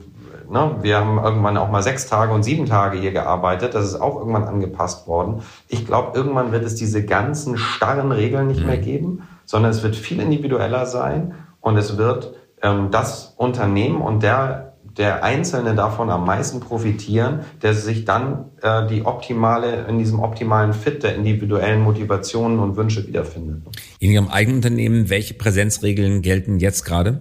ne? 0.49 0.77
Wir 0.81 0.99
haben 0.99 1.19
irgendwann 1.19 1.59
auch 1.59 1.71
mal 1.71 1.83
sechs 1.83 2.07
Tage 2.07 2.33
und 2.33 2.45
sieben 2.45 2.65
Tage 2.65 2.97
hier 2.99 3.13
gearbeitet. 3.13 3.75
Das 3.75 3.85
ist 3.85 4.01
auch 4.01 4.17
irgendwann 4.17 4.45
angepasst 4.45 5.07
worden. 5.07 5.43
Ich 5.69 5.85
glaube, 5.85 6.17
irgendwann 6.17 6.51
wird 6.53 6.65
es 6.65 6.77
diese 6.77 7.05
ganzen 7.05 7.59
starren 7.59 8.11
Regeln 8.13 8.47
nicht 8.47 8.65
mehr 8.65 8.79
mhm. 8.79 8.83
geben, 8.83 9.29
sondern 9.45 9.71
es 9.71 9.83
wird 9.83 9.97
viel 9.97 10.21
individueller 10.21 10.87
sein 10.87 11.35
und 11.61 11.77
es 11.77 11.96
wird 11.96 12.35
ähm, 12.62 12.90
das 12.90 13.35
Unternehmen 13.37 14.01
und 14.01 14.23
der 14.23 14.70
der 14.96 15.23
Einzelne 15.23 15.75
davon 15.75 16.11
am 16.11 16.27
meisten 16.27 16.61
profitieren, 16.61 17.40
der 17.62 17.75
sich 17.75 18.05
dann 18.05 18.46
äh, 18.61 18.87
die 18.87 19.05
optimale, 19.05 19.87
in 19.87 19.99
diesem 19.99 20.20
optimalen 20.20 20.73
Fit 20.73 21.03
der 21.03 21.14
individuellen 21.14 21.81
Motivationen 21.81 22.59
und 22.59 22.77
Wünsche 22.77 23.07
wiederfindet. 23.07 23.62
In 24.01 24.11
Ihrem 24.11 24.29
eigenen 24.29 24.57
Unternehmen, 24.57 25.09
welche 25.09 25.35
Präsenzregeln 25.35 26.23
gelten 26.23 26.59
jetzt 26.59 26.85
gerade? 26.85 27.20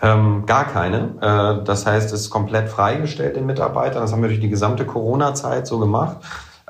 Ähm, 0.00 0.44
gar 0.46 0.66
keine. 0.66 1.60
Äh, 1.60 1.64
das 1.64 1.86
heißt, 1.86 2.12
es 2.12 2.22
ist 2.22 2.30
komplett 2.30 2.68
freigestellt 2.68 3.36
den 3.36 3.46
Mitarbeitern. 3.46 4.02
Das 4.02 4.12
haben 4.12 4.22
wir 4.22 4.28
durch 4.28 4.40
die 4.40 4.50
gesamte 4.50 4.84
Corona-Zeit 4.84 5.66
so 5.66 5.78
gemacht. 5.78 6.18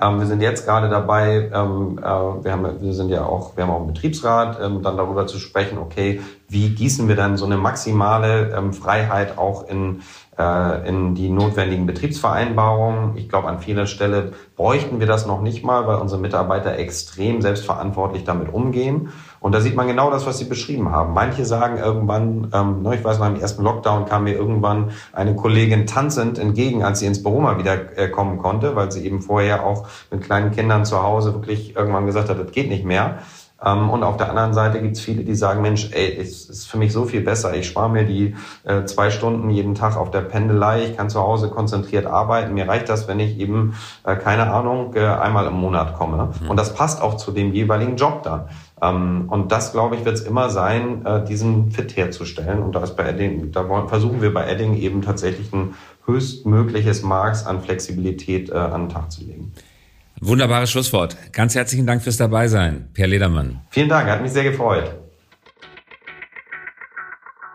Ähm, 0.00 0.18
wir 0.18 0.26
sind 0.26 0.42
jetzt 0.42 0.66
gerade 0.66 0.88
dabei, 0.90 1.50
ähm, 1.54 1.98
äh, 1.98 2.02
wir, 2.02 2.52
haben, 2.52 2.80
wir 2.80 2.92
sind 2.92 3.08
ja 3.08 3.24
auch, 3.24 3.56
wir 3.56 3.64
haben 3.64 3.70
auch 3.70 3.78
einen 3.78 3.94
Betriebsrat, 3.94 4.58
ähm, 4.62 4.82
dann 4.82 4.96
darüber 4.96 5.26
zu 5.26 5.38
sprechen, 5.38 5.78
okay, 5.78 6.20
wie 6.48 6.68
gießen 6.68 7.08
wir 7.08 7.16
dann 7.16 7.36
so 7.36 7.46
eine 7.46 7.56
maximale 7.56 8.54
ähm, 8.54 8.72
Freiheit 8.74 9.38
auch 9.38 9.66
in 9.68 10.02
äh, 10.38 10.88
in 10.88 11.14
die 11.14 11.30
notwendigen 11.30 11.86
Betriebsvereinbarungen. 11.86 13.16
Ich 13.16 13.28
glaube, 13.28 13.48
an 13.48 13.58
vieler 13.58 13.86
Stelle 13.86 14.32
bräuchten 14.56 15.00
wir 15.00 15.06
das 15.06 15.26
noch 15.26 15.40
nicht 15.40 15.64
mal, 15.64 15.86
weil 15.86 15.96
unsere 15.96 16.20
Mitarbeiter 16.20 16.76
extrem 16.78 17.40
selbstverantwortlich 17.40 18.24
damit 18.24 18.52
umgehen. 18.52 19.12
Und 19.46 19.52
da 19.52 19.60
sieht 19.60 19.76
man 19.76 19.86
genau 19.86 20.10
das, 20.10 20.26
was 20.26 20.38
Sie 20.38 20.46
beschrieben 20.46 20.90
haben. 20.90 21.14
Manche 21.14 21.44
sagen 21.44 21.78
irgendwann, 21.78 22.50
ähm, 22.52 22.82
ne, 22.82 22.96
ich 22.96 23.04
weiß 23.04 23.20
noch, 23.20 23.28
im 23.28 23.36
ersten 23.36 23.62
Lockdown 23.62 24.04
kam 24.04 24.24
mir 24.24 24.32
irgendwann 24.32 24.90
eine 25.12 25.36
Kollegin 25.36 25.86
tanzend 25.86 26.36
entgegen, 26.40 26.82
als 26.82 26.98
sie 26.98 27.06
ins 27.06 27.22
Büro 27.22 27.38
mal 27.38 27.56
wieder 27.56 27.96
äh, 27.96 28.08
kommen 28.08 28.38
konnte, 28.38 28.74
weil 28.74 28.90
sie 28.90 29.06
eben 29.06 29.22
vorher 29.22 29.64
auch 29.64 29.86
mit 30.10 30.22
kleinen 30.22 30.50
Kindern 30.50 30.84
zu 30.84 31.00
Hause 31.00 31.32
wirklich 31.32 31.76
irgendwann 31.76 32.06
gesagt 32.06 32.28
hat, 32.28 32.40
das 32.40 32.50
geht 32.50 32.68
nicht 32.68 32.84
mehr. 32.84 33.20
Ähm, 33.64 33.88
und 33.88 34.02
auf 34.02 34.16
der 34.16 34.30
anderen 34.30 34.52
Seite 34.52 34.82
gibt 34.82 34.96
es 34.96 35.00
viele, 35.00 35.22
die 35.22 35.34
sagen, 35.34 35.62
Mensch, 35.62 35.90
ey, 35.92 36.18
es 36.20 36.50
ist 36.50 36.66
für 36.68 36.76
mich 36.76 36.92
so 36.92 37.04
viel 37.04 37.20
besser. 37.20 37.54
Ich 37.54 37.68
spare 37.68 37.88
mir 37.88 38.04
die 38.04 38.34
äh, 38.64 38.84
zwei 38.84 39.10
Stunden 39.10 39.48
jeden 39.50 39.74
Tag 39.74 39.96
auf 39.96 40.10
der 40.10 40.22
Pendelei. 40.22 40.84
Ich 40.84 40.96
kann 40.96 41.08
zu 41.08 41.20
Hause 41.20 41.48
konzentriert 41.50 42.06
arbeiten. 42.06 42.52
Mir 42.52 42.68
reicht 42.68 42.88
das, 42.88 43.08
wenn 43.08 43.20
ich 43.20 43.38
eben, 43.38 43.74
äh, 44.04 44.16
keine 44.16 44.52
Ahnung, 44.52 44.94
äh, 44.94 45.06
einmal 45.06 45.46
im 45.46 45.54
Monat 45.54 45.94
komme. 45.94 46.32
Mhm. 46.42 46.50
Und 46.50 46.56
das 46.58 46.74
passt 46.74 47.00
auch 47.00 47.16
zu 47.16 47.30
dem 47.30 47.52
jeweiligen 47.52 47.96
Job 47.96 48.24
dann. 48.24 48.48
Ähm, 48.82 49.26
und 49.28 49.52
das, 49.52 49.72
glaube 49.72 49.96
ich, 49.96 50.04
wird 50.04 50.16
es 50.16 50.22
immer 50.22 50.50
sein, 50.50 51.04
äh, 51.06 51.24
diesen 51.24 51.70
Fit 51.70 51.96
herzustellen. 51.96 52.62
Und 52.62 52.74
da 52.74 52.82
ist 52.82 52.96
bei 52.96 53.08
Edding, 53.08 53.52
da 53.52 53.64
versuchen 53.86 54.20
wir 54.20 54.32
bei 54.32 54.46
Edding 54.48 54.76
eben 54.76 55.02
tatsächlich 55.02 55.52
ein 55.52 55.74
höchstmögliches 56.04 57.02
Maß 57.02 57.46
an 57.46 57.62
Flexibilität 57.62 58.50
äh, 58.50 58.54
an 58.54 58.82
den 58.82 58.88
Tag 58.90 59.10
zu 59.10 59.22
legen. 59.22 59.52
Wunderbares 60.20 60.70
Schlusswort. 60.70 61.16
Ganz 61.32 61.54
herzlichen 61.54 61.86
Dank 61.86 62.02
fürs 62.02 62.16
Dabeisein, 62.16 62.88
Per 62.94 63.06
Ledermann. 63.06 63.60
Vielen 63.70 63.88
Dank, 63.88 64.08
hat 64.08 64.22
mich 64.22 64.32
sehr 64.32 64.44
gefreut. 64.44 64.94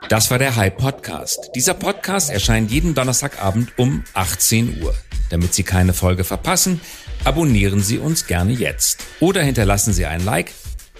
Das 0.09 0.29
war 0.29 0.37
der 0.37 0.55
High 0.55 0.75
Podcast. 0.75 1.51
Dieser 1.55 1.73
Podcast 1.73 2.29
erscheint 2.29 2.69
jeden 2.69 2.93
Donnerstagabend 2.93 3.71
um 3.77 4.03
18 4.13 4.83
Uhr. 4.83 4.93
Damit 5.29 5.53
Sie 5.53 5.63
keine 5.63 5.93
Folge 5.93 6.25
verpassen, 6.25 6.81
abonnieren 7.23 7.79
Sie 7.79 7.97
uns 7.97 8.27
gerne 8.27 8.51
jetzt 8.51 9.01
oder 9.21 9.41
hinterlassen 9.41 9.93
Sie 9.93 10.05
ein 10.05 10.25
Like, 10.25 10.51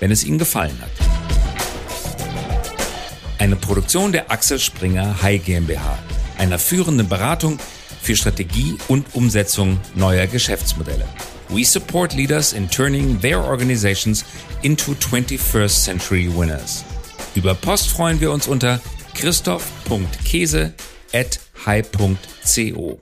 wenn 0.01 0.11
es 0.11 0.25
Ihnen 0.25 0.37
gefallen 0.37 0.77
hat. 0.81 0.91
Eine 3.37 3.55
Produktion 3.55 4.11
der 4.11 4.29
Axel 4.29 4.59
Springer 4.59 5.21
High 5.21 5.43
GmbH, 5.43 5.97
einer 6.37 6.59
führenden 6.59 7.07
Beratung 7.07 7.57
für 8.01 8.15
Strategie 8.15 8.77
und 8.89 9.15
Umsetzung 9.15 9.79
neuer 9.95 10.27
Geschäftsmodelle. 10.27 11.05
We 11.49 11.63
support 11.63 12.13
leaders 12.13 12.53
in 12.53 12.69
turning 12.69 13.19
their 13.19 13.43
organizations 13.43 14.25
into 14.61 14.93
21st 14.93 15.83
century 15.83 16.29
winners. 16.33 16.83
Über 17.35 17.55
Post 17.55 17.89
freuen 17.89 18.19
wir 18.19 18.31
uns 18.31 18.47
unter 18.47 18.81
christoph.käse 19.15 20.73
at 21.13 21.39
high.co. 21.65 23.01